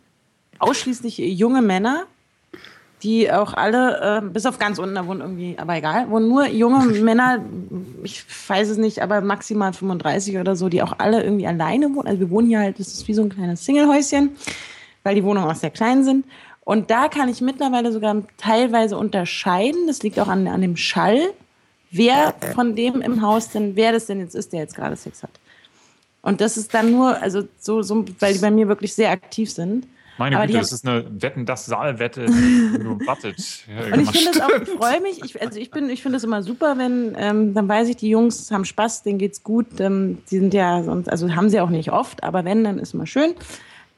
[0.59, 2.04] ausschließlich junge Männer,
[3.02, 6.46] die auch alle, äh, bis auf ganz unten, da wohnen irgendwie, aber egal, wohnen nur
[6.46, 7.44] junge Männer,
[8.02, 12.09] ich weiß es nicht, aber maximal 35 oder so, die auch alle irgendwie alleine wohnen.
[12.09, 14.30] Also wir wohnen hier halt, das ist wie so ein kleines Singlehäuschen,
[15.02, 16.24] weil die Wohnungen auch sehr klein sind.
[16.64, 21.20] Und da kann ich mittlerweile sogar teilweise unterscheiden, das liegt auch an, an dem Schall,
[21.92, 25.22] wer von dem im Haus denn, wer das denn jetzt ist, der jetzt gerade Sex
[25.22, 25.30] hat.
[26.22, 29.48] Und das ist dann nur, also so, so, weil die bei mir wirklich sehr aktiv
[29.48, 29.86] sind.
[30.18, 32.26] Meine aber Güte, das ist eine Wetten, das Saalwette,
[33.06, 33.64] wartet.
[33.92, 36.24] und ich finde es auch, ich freue mich, ich, also ich bin, ich finde es
[36.24, 40.18] immer super, wenn, ähm, dann weiß ich, die Jungs haben Spaß, denen geht's gut, ähm,
[40.30, 43.06] die sind ja sonst, also haben sie auch nicht oft, aber wenn, dann ist immer
[43.06, 43.34] schön.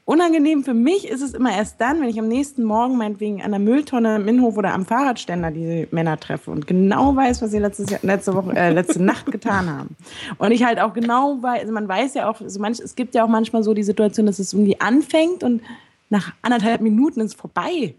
[0.09, 3.51] Unangenehm für mich ist es immer erst dann, wenn ich am nächsten Morgen meinetwegen an
[3.51, 7.59] der Mülltonne im Innenhof oder am Fahrradständer diese Männer treffe und genau weiß, was sie
[7.59, 9.95] letztes Jahr, letzte Woche, äh, letzte Nacht getan haben.
[10.39, 13.13] Und ich halt auch genau weiß, also man weiß ja auch, also manch, es gibt
[13.13, 15.61] ja auch manchmal so die Situation, dass es irgendwie anfängt und
[16.09, 17.95] nach anderthalb Minuten ist es vorbei.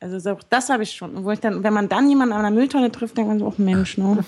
[0.00, 1.24] Also das habe ich schon.
[1.24, 3.54] Wo ich dann, wenn man dann jemanden an einer Mülltonne trifft, denkt man so, oh
[3.56, 4.22] Mensch, ne?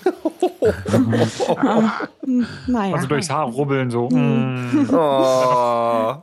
[1.49, 1.93] Aber,
[2.67, 2.95] naja.
[2.95, 4.09] Also durchs Haar rubbeln so.
[4.09, 4.89] Mm.
[4.91, 6.23] oh.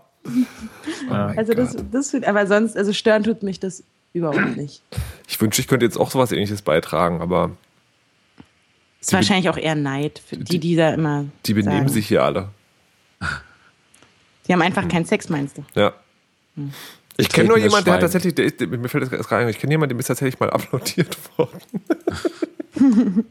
[1.09, 3.83] also das, das aber sonst, also stören tut mich das
[4.13, 4.81] überhaupt nicht.
[5.27, 7.51] Ich wünschte, ich könnte jetzt auch sowas ähnliches beitragen, aber.
[9.01, 11.25] Ist wahrscheinlich auch eher Neid für die, die da immer.
[11.45, 11.89] Die benehmen sagen.
[11.89, 12.49] sich hier alle.
[14.47, 15.65] Die haben einfach keinen Sex, meinst du?
[15.75, 15.93] Ja.
[16.55, 16.71] Hm.
[17.17, 19.49] Ich kenne nur jemanden, der hat tatsächlich, der ist, der, mir fällt das gerade rein,
[19.49, 21.59] ich kenne jemanden, dem ist tatsächlich mal applaudiert worden.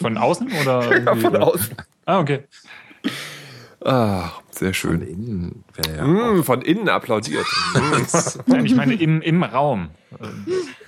[0.00, 0.90] Von außen oder?
[0.90, 1.20] irgendwie?
[1.20, 1.76] Von außen.
[2.06, 2.44] Ah, okay.
[3.84, 5.02] Ah, sehr Von schön.
[5.02, 7.46] innen wäre ja Mm, von innen applaudiert.
[8.46, 9.90] Nein, ich meine im, im Raum.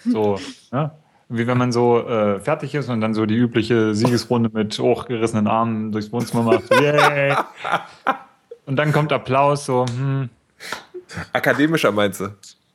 [0.05, 0.41] So,
[0.73, 0.91] ne?
[1.29, 5.47] Wie wenn man so äh, fertig ist und dann so die übliche Siegesrunde mit hochgerissenen
[5.47, 6.73] Armen durchs Wohnzimmer macht.
[6.81, 7.37] Yay!
[8.65, 10.31] Und dann kommt Applaus, so, hm,
[11.33, 12.29] Akademischer meinst du?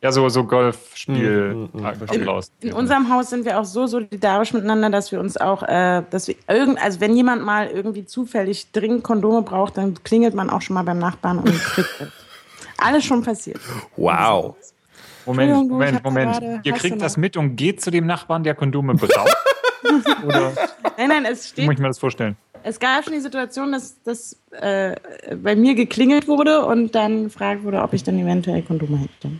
[0.03, 2.51] ja, so, so Golfspiel, Hm, hm, hm, Applaus.
[2.61, 6.27] In unserem Haus sind wir auch so solidarisch miteinander, dass wir uns auch, äh, dass
[6.27, 10.61] wir irgend, also wenn jemand mal irgendwie zufällig dringend Kondome braucht, dann klingelt man auch
[10.63, 12.07] schon mal beim Nachbarn und kriegt es.
[12.77, 13.59] Alles schon passiert.
[13.95, 14.55] Wow.
[15.27, 16.33] Moment, Moment, Moment.
[16.33, 19.37] gerade- Ihr kriegt das mit und geht zu dem Nachbarn, der Kondome braucht?
[20.25, 20.51] Oder
[20.97, 22.35] Nein, nein, es wie steht, muss ich mir das vorstellen?
[22.63, 24.95] Es gab schon die Situation, dass, dass äh,
[25.35, 29.31] bei mir geklingelt wurde und dann gefragt wurde, ob ich dann eventuell Kondome hätte.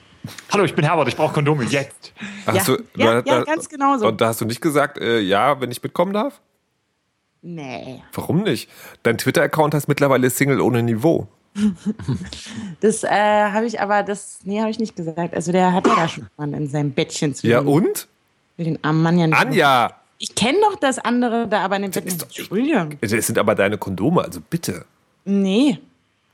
[0.52, 2.14] Hallo, ich bin Herbert, ich brauche Kondome, jetzt.
[2.46, 4.08] Ja, Hast du, ja, du- ja, ganz genau so.
[4.08, 6.42] Und da hast du nicht gesagt, äh, ja, wenn ich mitkommen darf?
[7.42, 8.04] Nee.
[8.14, 8.70] Warum nicht?
[9.02, 11.28] Dein Twitter-Account heißt mittlerweile Single ohne Niveau.
[12.82, 15.36] Das äh, habe ich aber, das, nee, habe ich nicht gesagt.
[15.36, 18.08] Also der hat ja da schon mal in seinem Bettchen zu Ja, und?
[18.58, 19.40] Will den armen Mann ja nicht.
[19.40, 19.92] Anja!
[20.22, 22.22] Ich kenne doch das andere da, aber in dem Bett ist nicht.
[22.22, 22.98] doch- Entschuldigung.
[23.02, 24.86] Das sind aber deine Kondome, also bitte.
[25.26, 25.80] Nee.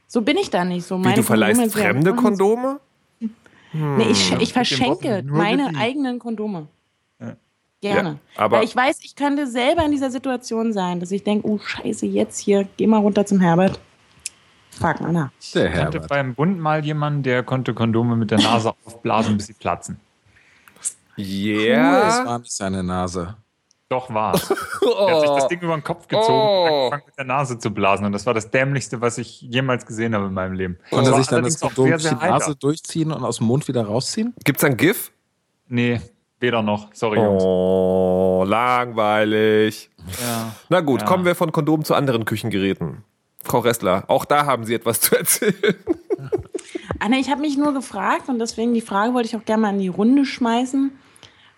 [0.07, 0.85] So bin ich da nicht.
[0.85, 2.79] So Wie, meine du verleihst Kondome ja fremde Kondome?
[3.73, 6.67] Nee, ich, ich verschenke Worten nur meine eigenen Kondome.
[7.19, 7.35] Ja.
[7.81, 8.19] Gerne.
[8.35, 11.47] Ja, aber- Weil ich weiß, ich könnte selber in dieser Situation sein, dass ich denke,
[11.47, 13.79] oh Scheiße, jetzt hier, geh mal runter zum Herbert.
[14.71, 15.29] Frag mal nach.
[15.53, 16.07] der Ich hatte Herbert.
[16.09, 19.97] beim Bund mal jemanden, der konnte Kondome mit der Nase aufblasen, bis sie platzen.
[20.79, 22.25] Es Yeah.
[22.25, 23.35] war nicht seine Nase.
[23.89, 24.53] Doch war's.
[24.88, 26.63] Er hat sich das Ding über den Kopf gezogen Oh.
[26.65, 28.05] und angefangen mit der Nase zu blasen.
[28.05, 30.77] Und das war das dämlichste, was ich jemals gesehen habe in meinem Leben.
[30.89, 32.25] Konnte Das er sich dann das Kondom sehr, durch die.
[32.29, 34.33] Nase durchziehen und aus dem Mund wieder rausziehen?
[34.45, 35.11] Gibt's ein GIF?
[35.67, 35.99] Nee,
[36.39, 36.88] weder noch.
[36.93, 37.43] Sorry, Jungs.
[37.45, 39.89] Oh, langweilig.
[40.21, 40.53] Ja.
[40.69, 41.07] Na gut, Ja.
[41.07, 43.03] kommen wir von Kondomen zu anderen Küchengeräten.
[43.43, 45.75] Frau Ressler, auch da haben Sie etwas zu erzählen.
[46.99, 49.69] Anne, ich habe mich nur gefragt und deswegen die Frage wollte ich auch gerne mal
[49.73, 50.91] in die Runde schmeißen,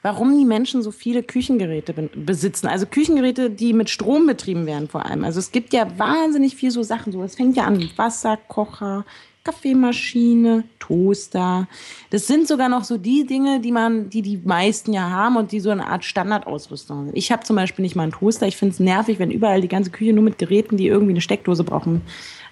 [0.02, 2.68] warum die Menschen so viele Küchengeräte be- besitzen.
[2.68, 5.24] Also Küchengeräte, die mit Strom betrieben werden vor allem.
[5.24, 7.12] Also es gibt ja wahnsinnig viel so Sachen.
[7.12, 9.06] So, es fängt ja an mit Wasserkocher,
[9.43, 11.68] Kaffeemaschine, Toaster.
[12.12, 15.52] Das sind sogar noch so die Dinge, die man, die die meisten ja haben und
[15.52, 17.18] die so eine Art Standardausrüstung sind.
[17.18, 18.47] Ich habe zum Beispiel nicht mal einen Toaster.
[18.47, 21.22] Ich finde es nervig, wenn überall die ganze Küche nur mit Geräten, die irgendwie eine
[21.22, 22.02] Steckdose brauchen,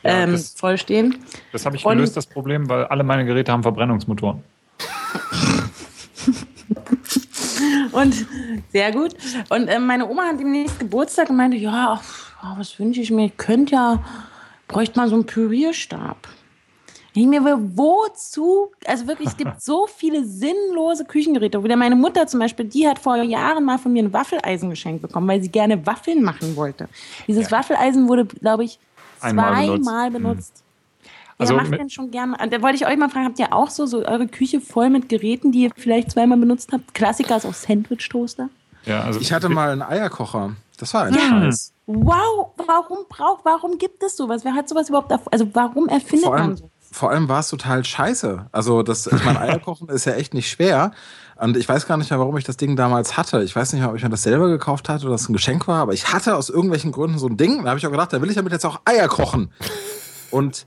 [0.03, 1.17] Ja, ähm, das- vollstehen.
[1.51, 4.43] Das habe ich Und- gelöst, das Problem, weil alle meine Geräte haben Verbrennungsmotoren.
[7.91, 8.25] Und
[8.71, 9.15] sehr gut.
[9.49, 11.99] Und ähm, meine Oma hat demnächst Geburtstag und meinte, ja,
[12.41, 13.25] ach, was wünsche ich mir?
[13.25, 14.03] Ich könnte ja,
[14.67, 16.27] bräuchte mal so einen Pürierstab.
[17.13, 18.71] Ich mir, wozu?
[18.85, 21.63] Also wirklich, es gibt so viele sinnlose Küchengeräte.
[21.63, 25.01] Wieder meine Mutter zum Beispiel, die hat vor Jahren mal von mir ein Waffeleisen geschenkt
[25.01, 26.87] bekommen, weil sie gerne Waffeln machen wollte.
[27.27, 28.79] Dieses Waffeleisen wurde, glaube ich,
[29.19, 30.13] zweimal benutzt.
[30.13, 30.66] benutzt.
[31.39, 32.35] Also Wer macht mit- denn schon gerne?
[32.49, 35.07] Da wollte ich euch mal fragen, habt ihr auch so, so eure Küche voll mit
[35.07, 36.93] Geräten, die ihr vielleicht zweimal benutzt habt?
[36.95, 38.49] Klassiker ist auch Sandwich-Toaster.
[38.85, 40.55] Ja, also Ich hatte mal einen Eierkocher.
[40.77, 41.19] Das war ein Ja.
[41.21, 41.73] Scheiß.
[41.85, 44.43] Wow, warum braucht, warum gibt es sowas?
[44.45, 46.69] Wer hat sowas überhaupt, also warum erfindet Vor man allem, so?
[46.91, 48.47] vor allem war es total scheiße.
[48.51, 50.91] Also das, ich meine, Eierkochen ist ja echt nicht schwer.
[51.35, 53.43] Und ich weiß gar nicht mehr, warum ich das Ding damals hatte.
[53.43, 55.67] Ich weiß nicht mehr, ob ich mir das selber gekauft hatte oder das ein Geschenk
[55.67, 57.63] war, aber ich hatte aus irgendwelchen Gründen so ein Ding.
[57.63, 59.51] Da habe ich auch gedacht, da will ich damit jetzt auch Eier kochen.
[60.31, 60.65] Und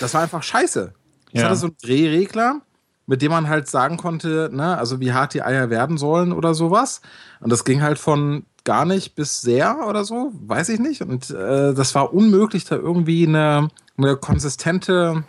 [0.00, 0.92] das war einfach scheiße.
[1.32, 1.46] Ich Ja.
[1.46, 2.60] hatte so einen Drehregler,
[3.06, 6.54] mit dem man halt sagen konnte, ne, also wie hart die Eier werden sollen oder
[6.54, 7.00] sowas.
[7.40, 11.02] Und das ging halt von gar nicht bis sehr oder so, weiß ich nicht.
[11.02, 15.24] Und äh, das war unmöglich, da irgendwie eine, eine konsistente,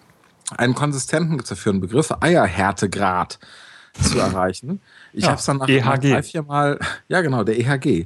[0.57, 3.37] einen konsistenten, dafür einen Begriff, Eierhärtegrad
[4.01, 4.81] zu erreichen.
[5.17, 8.05] Ich Ja, habe es dann nach, nach drei, vier Mal, ja genau, der EHG.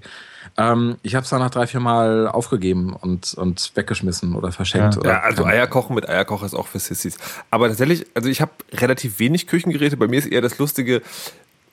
[0.57, 4.95] Ähm, ich habe es dann nach drei, vier Mal aufgegeben und, und weggeschmissen oder verschenkt.
[4.95, 5.01] Ja.
[5.01, 7.17] Oder Ja, also Eierkochen mit Eierkocher ist auch für Sissys.
[7.49, 9.97] Aber tatsächlich, also ich habe relativ wenig Küchengeräte.
[9.97, 11.01] Bei mir ist eher das Lustige,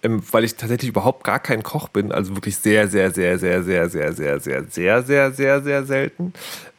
[0.03, 3.63] ähm, weil ich tatsächlich überhaupt gar kein Koch bin, also wirklich sehr, sehr, sehr, sehr,
[3.63, 6.33] sehr, sehr, sehr, sehr, sehr, sehr, sehr, sehr selten,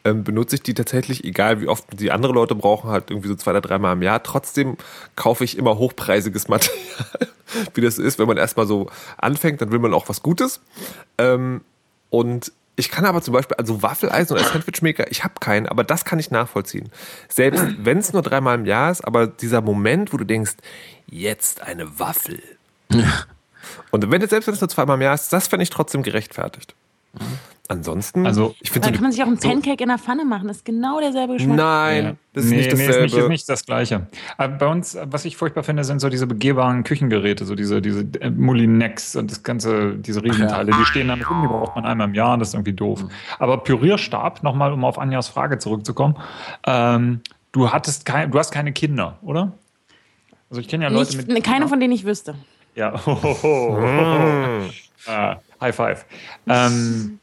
[0.04, 3.34] ähm, benutze ich die tatsächlich, egal wie oft die andere Leute brauchen, halt irgendwie so
[3.34, 4.22] zwei oder dreimal im Jahr.
[4.22, 4.76] Trotzdem
[5.16, 7.28] kaufe ich immer hochpreisiges Material,
[7.74, 10.60] wie das ist, wenn man erstmal so anfängt, dann will man auch was Gutes.
[11.18, 11.62] Ähm,
[12.10, 16.04] und ich kann aber zum Beispiel, also Waffeleisen oder Sandwichmaker, ich habe keinen, aber das
[16.04, 16.90] kann ich nachvollziehen.
[17.28, 20.54] Selbst wenn es nur dreimal im Jahr ist, aber dieser Moment, wo du denkst,
[21.06, 22.42] jetzt eine Waffel.
[23.90, 26.02] Und wenn es selbst wenn es nur zweimal im Jahr ist, das fände ich trotzdem
[26.02, 26.74] gerechtfertigt.
[27.70, 29.98] Ansonsten, Also- ich finde Dann so kann man sich auch einen so- Pancake in der
[29.98, 30.48] Pfanne machen.
[30.48, 31.56] Das ist genau derselbe Geschmack.
[31.56, 33.06] Nein, das ist nee, nicht nee, dasselbe.
[33.06, 34.06] ist nicht, ist nicht das Gleiche.
[34.36, 38.00] Aber bei uns, was ich furchtbar finde, sind so diese begehbaren Küchengeräte, so diese, diese
[38.20, 42.08] äh, Moulinex und das ganze, diese Riesenteile, die stehen dann rum, die braucht man einmal
[42.08, 43.04] im Jahr, das ist irgendwie doof.
[43.38, 46.16] Aber Pürierstab, nochmal, um auf Anjas Frage zurückzukommen,
[46.66, 47.20] ähm,
[47.52, 49.52] du hattest kein, du hast keine Kinder, oder?
[50.50, 51.44] Also ich kenne ja Leute Nicht, mit.
[51.44, 52.34] keine von denen ich wüsste.
[52.74, 52.94] Ja,
[55.06, 56.04] äh, High Five.
[56.48, 57.19] Ähm,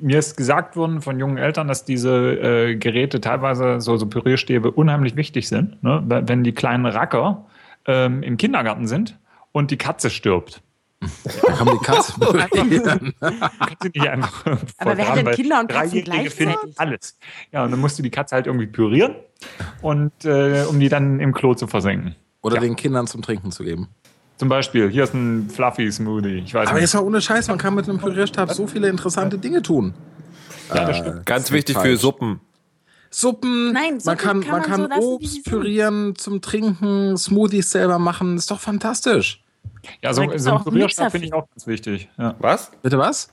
[0.00, 4.70] mir ist gesagt worden von jungen Eltern, dass diese äh, Geräte teilweise, so, so Pürierstäbe,
[4.70, 6.02] unheimlich wichtig sind, ne?
[6.06, 7.46] Wenn die kleinen Racker
[7.86, 9.18] ähm, im Kindergarten sind
[9.52, 10.62] und die Katze stirbt.
[11.00, 12.12] Da kann man die Katze.
[12.50, 14.44] Kannst nicht einfach
[14.78, 16.56] Aber wer hat denn Kinder und Katzen gleichzeitig?
[16.76, 17.16] Alles.
[17.52, 19.14] Ja, und dann musst du die Katze halt irgendwie pürieren
[19.80, 22.16] und äh, um die dann im Klo zu versenken.
[22.42, 22.62] Oder Ja.
[22.62, 23.88] den Kindern zum Trinken zu geben.
[24.38, 26.42] Zum Beispiel, hier ist ein Fluffy Smoothie.
[26.46, 26.82] Ich weiß Aber nicht.
[26.82, 29.94] jetzt mal ohne Scheiß, man kann mit einem Pürierstab so viele interessante Dinge tun.
[30.72, 31.26] Ja, das stimmt.
[31.26, 31.96] Ganz ist wichtig für.
[31.96, 32.40] Suppen.
[33.10, 37.70] Suppen, Nein, man Suppen kann, kann man man kann so Obst pürieren zum Trinken, Smoothies
[37.70, 39.42] selber machen, ist doch fantastisch.
[40.02, 42.08] Ja, so, so ein Pürierstab finde ich auch ganz wichtig.
[42.18, 42.34] Ja.
[42.38, 42.70] Was?
[42.82, 43.30] Bitte was?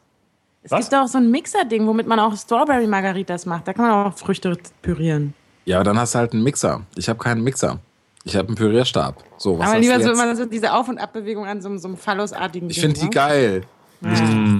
[0.63, 0.89] Es Was?
[0.89, 3.67] gibt auch so ein Mixer-Ding, womit man auch Strawberry Margaritas macht.
[3.67, 5.33] Da kann man auch Früchte pürieren.
[5.65, 6.81] Ja, dann hast du halt einen Mixer.
[6.95, 7.79] Ich habe keinen Mixer.
[8.27, 9.23] Ich habe einen Pürierstab.
[9.37, 11.87] So, was Aber lieber so immer so diese Auf- und Abbewegung an so, einem- so
[11.87, 13.11] einem Phallusartigen Ich finde die ne?
[13.11, 13.61] geil.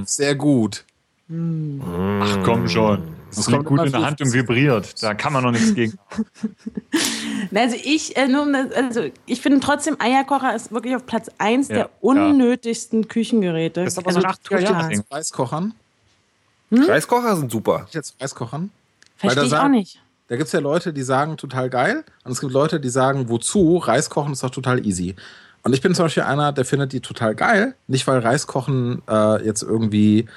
[0.05, 0.85] Sehr gut.
[1.27, 3.15] Ach komm schon.
[3.29, 5.01] Das Das kommt gut in der Hand und vibriert.
[5.03, 5.97] Da kann man noch nichts gegen.
[7.53, 11.75] Also ich, äh, nur, also ich finde trotzdem, Eierkocher ist wirklich auf Platz 1 Ja,
[11.75, 11.89] der ja.
[12.01, 13.83] unnötigsten Küchengeräte.
[13.83, 15.03] Das ist aber so ein 80er-Jahre-Ding.
[15.11, 15.73] Reiskochern?
[16.71, 17.87] Reskocher sind super.
[17.91, 18.71] Jetzt Reiskochern?
[19.17, 20.01] Verstehe da ich auch nicht.
[20.27, 22.03] Da gibt es ja Leute, die sagen total geil.
[22.23, 23.77] Und es gibt Leute, die sagen, wozu?
[23.77, 25.15] Reiskochen ist doch total easy.
[25.63, 27.75] Und ich bin zum Beispiel einer, der findet die total geil.
[27.87, 30.27] Nicht, weil Reiskochen äh, jetzt irgendwie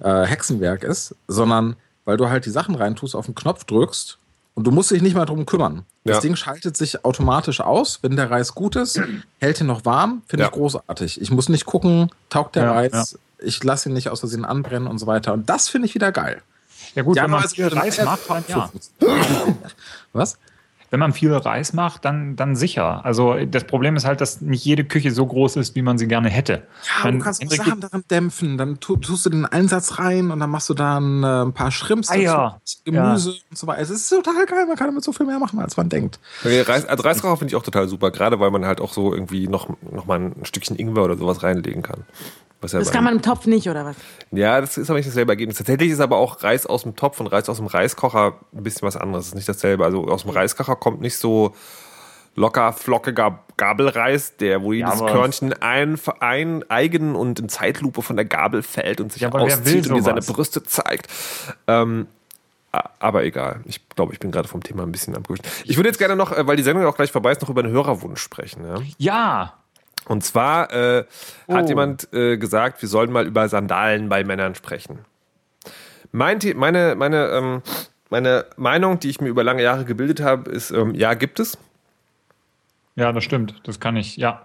[0.00, 4.16] äh, Hexenwerk ist, sondern weil du halt die Sachen reintust, auf den Knopf drückst
[4.54, 5.84] und du musst dich nicht mal drum kümmern.
[6.04, 6.20] Das Ja.
[6.22, 8.98] Ding schaltet sich automatisch aus, wenn der Reis gut ist,
[9.40, 10.48] hält ihn noch warm, finde Ja.
[10.48, 11.20] ich großartig.
[11.20, 14.88] Ich muss nicht gucken, taugt der Ja, Reis, ich lasse ihn nicht aus Versehen anbrennen
[14.88, 15.34] und so weiter.
[15.34, 16.40] Und das finde ich wieder geil.
[16.98, 18.72] Ja gut, wenn man also Reis macht, dann ja.
[20.12, 20.36] Was?
[20.90, 23.04] Wenn man viel Reis macht, dann, dann sicher.
[23.04, 26.08] Also das Problem ist halt, dass nicht jede Küche so groß ist, wie man sie
[26.08, 26.62] gerne hätte.
[26.98, 28.56] Ja, Wenn du kannst auch Henrik- Sachen darin dämpfen.
[28.56, 31.70] Dann tu, tust du den Einsatz rein und dann machst du dann äh, ein paar
[31.70, 32.58] Shrimps, Eier.
[32.60, 33.82] dazu, Gemüse und so weiter.
[33.82, 34.64] Es ist total geil.
[34.66, 36.18] Man kann damit so viel mehr machen, als man denkt.
[36.42, 39.12] Okay, Reis, als Reiskocher finde ich auch total super, gerade weil man halt auch so
[39.12, 42.04] irgendwie noch, noch mal ein Stückchen Ingwer oder sowas reinlegen kann.
[42.60, 43.94] Was ja Das kann man im Topf nicht, oder was?
[44.32, 45.58] Ja, das ist aber nicht dasselbe Ergebnis.
[45.58, 48.82] Tatsächlich ist aber auch Reis aus dem Topf und Reis aus dem Reiskocher ein bisschen
[48.82, 49.26] was anderes.
[49.26, 49.84] Das ist nicht dasselbe.
[49.84, 51.54] Also aus dem Reiskocher kommt nicht so
[52.34, 58.14] locker, flockiger Gabelreis, der, wo jedes aber- Körnchen ein, ein eigen und in Zeitlupe von
[58.16, 60.20] der Gabel fällt und sich Ja, auszieht und mir seine?
[60.20, 61.08] Brüste zeigt.
[61.66, 62.06] Ähm,
[63.00, 63.60] aber egal.
[63.64, 65.44] Ich glaube, ich bin gerade vom Thema ein bisschen abgewischt.
[65.64, 67.48] Ich würde jetzt gerne noch, äh, weil die Sendung ja auch gleich vorbei ist, noch
[67.48, 68.64] über einen Hörerwunsch sprechen.
[68.64, 68.76] Ja?
[68.98, 69.54] Ja,
[70.06, 71.04] Und zwar äh,
[71.50, 71.68] hat Oh.
[71.68, 75.00] jemand äh, gesagt, wir sollen mal über Sandalen bei Männern sprechen.
[76.12, 77.62] Mein, meine, meine, ähm,
[78.10, 81.58] meine Meinung, die ich mir über lange Jahre gebildet habe, ist, ähm, ja, gibt es.
[82.96, 83.60] ja, das stimmt.
[83.64, 84.44] Das kann ich, ja.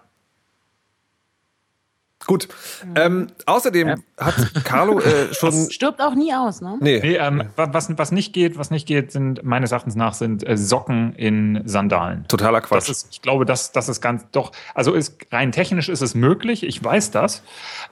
[2.26, 2.48] Gut.
[2.96, 5.70] Ähm, außerdem hat Carlo äh, schon.
[5.70, 6.78] Stirbt auch nie aus, ne?
[6.80, 10.14] Nee, Nee, ähm, wa- was, was nicht geht, was nicht geht, sind meines Erachtens nach
[10.14, 12.26] sind äh, Socken in Sandalen.
[12.30, 12.90] totaler Das Quatsch.
[12.90, 14.54] ist, ich glaube, das, das ist ganz doch.
[14.74, 16.64] Also ist rein technisch ist es möglich.
[16.64, 17.44] Ich weiß das.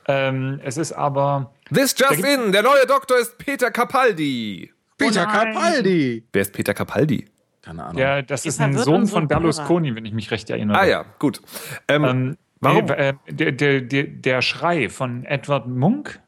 [0.08, 4.72] Ähm, es ist aber This just in, der neue Doktor ist Peter Capaldi.
[5.08, 5.54] Peter nein.
[5.54, 6.24] Capaldi.
[6.32, 7.26] Wer ist Peter Capaldi?
[7.62, 7.98] Keine Ahnung.
[7.98, 10.80] der, das ist ein Sohn von Berlusconi, wenn ich mich recht erinnere.
[10.80, 11.42] Ah ja, gut.
[11.88, 12.90] Ähm, Ähm, Warum?
[12.90, 16.20] Äh, der, der, der, der Schrei von Edward Munk,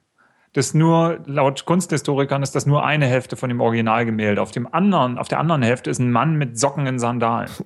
[0.53, 4.41] das nur, laut Kunsthistorikern ist das nur eine Hälfte von dem Originalgemälde.
[4.41, 7.49] Auf dem anderen, auf der anderen Hälfte ist ein Mann mit Socken in Sandalen.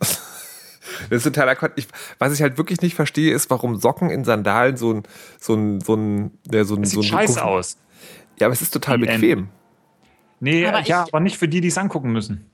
[1.09, 1.73] Das ist totaler Quatsch.
[1.75, 1.87] Ich,
[2.17, 5.03] was ich halt wirklich nicht verstehe, ist, warum Socken in Sandalen so ein,
[5.37, 7.77] so ein, so ein, der so ein, Das so sieht ein scheiße aus.
[8.39, 9.49] Ja, aber es ist total bequem.
[10.39, 12.49] Nee, Aber ja, ich- aber nicht für die, die es angucken müssen.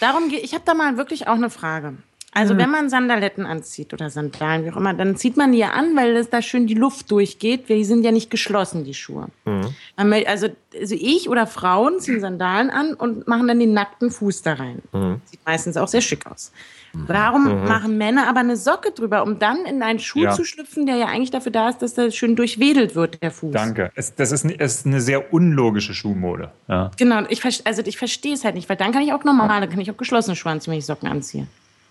[0.00, 1.94] Darum geht, ich habe da mal wirklich auch eine Frage.
[2.32, 5.70] Also wenn man Sandaletten anzieht oder Sandalen, wie auch immer, dann zieht man die ja
[5.72, 7.68] an, weil es da schön die Luft durchgeht.
[7.68, 9.26] Die sind ja nicht geschlossen, die Schuhe.
[9.44, 10.46] Man mö- Also,
[10.80, 14.80] also ich oder Frauen ziehen Sandalen an und machen dann den nackten Fuß da rein.
[15.24, 16.52] Sieht meistens auch sehr schick aus.
[16.92, 20.32] Warum machen Männer aber eine Socke drüber, um dann in einen Schuh Ja.
[20.32, 23.52] zu schlüpfen, der ja eigentlich dafür da ist, dass der schön durchwedelt wird, der Fuß?
[23.52, 23.92] Danke.
[23.94, 26.50] Es, das ist, es ist eine sehr unlogische Schuhmode.
[26.68, 26.90] Ja.
[26.98, 29.80] Genau, ich, also ich verstehe es halt nicht, weil dann kann ich auch normale, kann
[29.80, 31.46] ich auch geschlossene Schuhe anziehen, wenn ich Socken anziehe.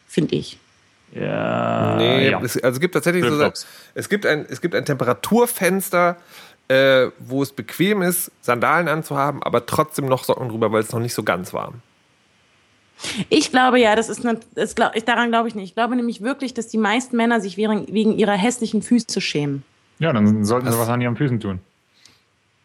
[0.08, 0.60] Finde ich.
[1.14, 2.39] Ja, Nee, ja.
[2.41, 3.52] es, also es gibt tatsächlich so,
[3.95, 6.18] es gibt ein, es gibt ein Temperaturfenster,
[6.68, 11.00] äh, wo es bequem ist, Sandalen anzuhaben, aber trotzdem noch Socken drüber, weil es noch
[11.00, 11.82] nicht so ganz warm.
[13.30, 15.70] Ich glaube ja, das ist, eine, das glaub, ich, daran glaube ich nicht.
[15.70, 19.64] Ich glaube nämlich wirklich, dass die meisten Männer sich wegen, wegen ihrer hässlichen Füße schämen.
[20.00, 21.60] Ja, dann sollten sie was an ihren Füßen tun.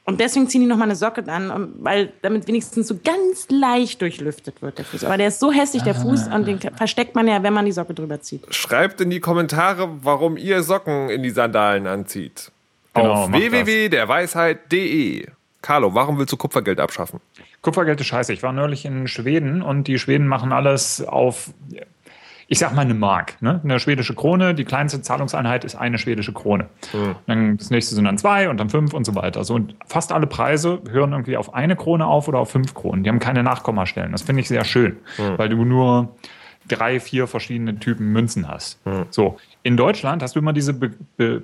[0.07, 4.61] Und deswegen ziehen die nochmal eine Socke an, weil damit wenigstens so ganz leicht durchlüftet
[4.61, 5.03] wird der Fuß.
[5.05, 7.73] Aber der ist so hässlich, der Fuß, und den versteckt man ja, wenn man die
[7.73, 8.55] Socke drüber zieht.
[8.55, 12.53] Schreibt in die Kommentare, warum ihr Socken in die Sandalen anzieht.
[12.93, 15.27] Genau, Auf www.derweisheit.de.
[15.63, 17.21] Carlo, warum willst du Kupfergeld abschaffen?
[17.65, 18.33] Kupfergeld ist scheiße.
[18.35, 21.51] Ich war neulich in Schweden und die Schweden machen alles auf,
[22.47, 23.41] ich sag mal, eine Mark.
[23.41, 23.59] Ne?
[23.65, 26.67] Eine schwedische Krone, die kleinste Zahlungseinheit ist eine schwedische Krone.
[27.27, 29.45] Dann das nächste sind dann zwei und dann fünf und so weiter.
[29.45, 33.03] So, und fast alle Preise hören irgendwie auf eine Krone auf oder auf fünf Kronen.
[33.03, 34.13] Die haben keine Nachkommastellen.
[34.13, 34.99] Das finde ich sehr schön,
[35.39, 36.15] weil du nur
[36.69, 38.79] drei, vier verschiedene Typen Münzen hast.
[39.09, 41.43] So, in Deutschland hast du immer diese be be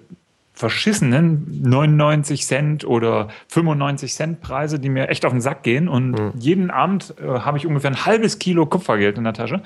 [0.60, 5.88] verschissenen 99 Cent oder 95 Cent Preise, die mir echt auf den Sack gehen.
[5.88, 9.62] Und jeden Abend äh, habe ich ungefähr ein halbes Kilo Kupfergeld in der Tasche,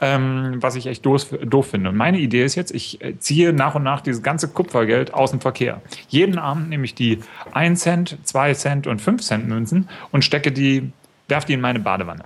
[0.00, 1.90] ähm, was ich echt doof, doof finde.
[1.90, 5.32] Und meine Idee ist jetzt, ich äh, ziehe nach und nach dieses ganze Kupfergeld aus
[5.32, 5.82] dem Verkehr.
[6.08, 7.20] Jeden Abend nehme ich die
[7.52, 10.90] 1 Cent, 2 Cent und 5 Cent Münzen und stecke die,
[11.28, 12.24] werfe die in meine Badewanne.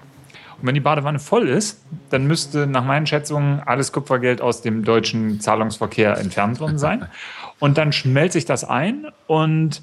[0.60, 4.84] Und wenn die Badewanne voll ist, dann müsste nach meinen Schätzungen alles Kupfergeld aus dem
[4.84, 7.08] deutschen Zahlungsverkehr entfernt worden sein.
[7.58, 9.82] Und dann schmelze ich das ein und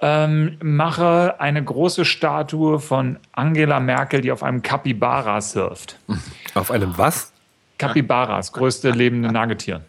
[0.00, 5.98] ähm, mache eine große Statue von Angela Merkel, die auf einem Capybara surft.
[6.54, 7.32] Auf einem was?
[7.78, 9.82] Capybaras, größte lebende Nagetier.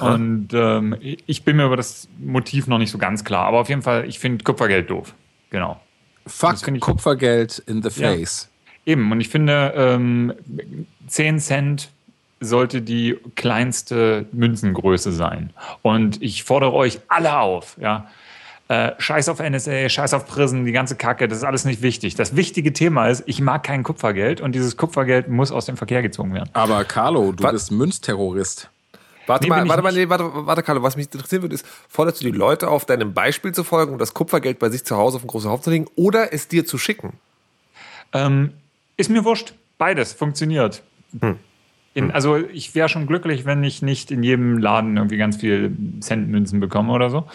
[0.00, 3.46] Und ähm, ich bin mir über das Motiv noch nicht so ganz klar.
[3.46, 5.14] Aber auf jeden Fall, ich finde Kupfergeld doof.
[5.50, 5.80] Genau.
[6.26, 8.10] Fuck Kupfergeld in the Ja.
[8.10, 8.50] face.
[8.84, 10.32] Eben, und ich finde, ähm,
[11.06, 11.90] 10 Cent
[12.40, 15.50] sollte die kleinste Münzengröße sein.
[15.82, 18.08] Und ich fordere euch alle auf, ja.
[18.68, 22.16] Äh, scheiß auf NSA, scheiß auf Prison, die ganze Kacke, das ist alles nicht wichtig.
[22.16, 26.02] Das wichtige Thema ist, ich mag kein Kupfergeld und dieses Kupfergeld muss aus dem Verkehr
[26.02, 26.50] gezogen werden.
[26.52, 27.52] Aber Carlo, du Was?
[27.52, 28.68] bist Münzterrorist.
[29.26, 32.20] Warte Nee, mal, warte mal, nee, warte, warte, Carlo, was mich interessieren würde, ist, forderst
[32.20, 35.16] du die Leute auf, deinem Beispiel zu folgen und das Kupfergeld bei sich zu Hause
[35.16, 37.14] auf den großen Haufen zu legen oder es dir zu schicken?
[38.12, 38.52] Ähm,
[38.98, 39.54] ist mir wurscht.
[39.78, 40.82] Beides funktioniert.
[41.98, 45.76] In, also ich wäre schon glücklich, wenn ich nicht in jedem Laden irgendwie ganz viel
[46.00, 47.26] Centmünzen bekomme oder so.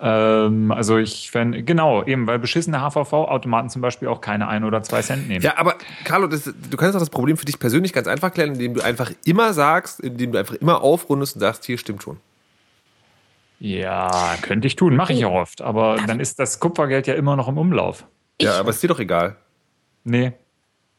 [0.00, 4.82] Ähm, also ich fände, genau, eben, weil beschissene HVV-Automaten zum Beispiel auch keine ein oder
[4.82, 5.44] zwei Cent nehmen.
[5.44, 8.54] Ja, aber Carlo, das, du kannst doch das Problem für dich persönlich ganz einfach klären,
[8.54, 12.16] indem du einfach immer sagst, indem du einfach immer aufrundest und sagst, hier stimmt schon.
[13.60, 15.62] Ja, könnte ich tun, mache ich auch oft.
[15.62, 18.04] Aber dann ist das Kupfergeld ja immer noch im Umlauf.
[18.40, 19.36] Ja, aber ist dir doch egal.
[20.02, 20.32] Nee.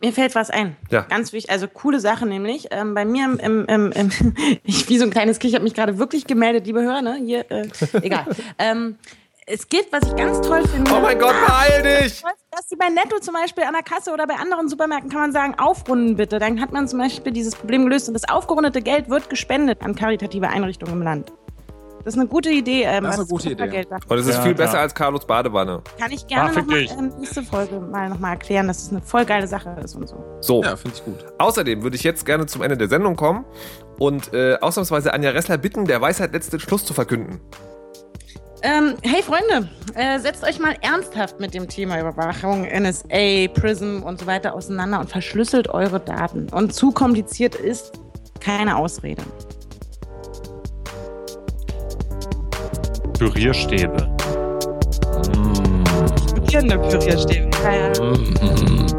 [0.04, 0.76] Mir fällt was ein.
[0.92, 1.04] Ja.
[1.04, 2.68] Ganz wichtig, also coole Sache nämlich.
[2.72, 4.36] Ähm, bei mir im, im, im, im
[4.66, 7.22] ich wie so ein kleines Kind, ich habe mich gerade wirklich gemeldet, liebe Hörer, ne?
[7.24, 7.70] Hier, äh,
[8.02, 8.26] egal.
[8.60, 8.98] ähm,
[9.48, 10.92] es gibt, was ich ganz toll finde.
[10.94, 12.22] Oh mein Gott, beeil dich!
[12.52, 15.32] Dass die bei Netto zum Beispiel an der Kasse oder bei anderen Supermärkten kann man
[15.32, 16.38] sagen, aufrunden bitte.
[16.38, 19.96] Dann hat man zum Beispiel dieses Problem gelöst und das aufgerundete Geld wird gespendet an
[19.96, 21.32] karitative Einrichtungen im Land.
[22.06, 22.84] Das ist eine gute Idee.
[22.84, 23.86] Ähm, Das ist eine gute Idee.
[24.10, 24.68] Und es ist Ja, viel klar.
[24.68, 25.82] besser als Carlos Badewanne.
[26.00, 29.24] Kann ich gerne Ah, nochmal in nächste Folge mal nochmal erklären, dass es eine voll
[29.26, 30.16] geile Sache ist und so.
[30.42, 31.26] So, Ja, finde ich gut.
[31.38, 33.46] außerdem würde ich jetzt gerne zum Ende der Sendung kommen
[34.00, 37.40] und äh, ausnahmsweise Anja Ressler bitten, der Weisheit letzten Schluss zu verkünden.
[38.66, 44.20] Ähm, hey Freunde, äh, setzt euch mal ernsthaft mit dem Thema Überwachung, NSA, PRISM und
[44.22, 46.48] so weiter auseinander und verschlüsselt eure Daten.
[46.50, 47.92] Und zu kompliziert ist
[48.40, 49.22] keine Ausrede.
[53.24, 54.10] Pürierstäbe.
[56.50, 57.50] Hier eine Pürierstäbe.
[57.64, 58.93] Ja, ja.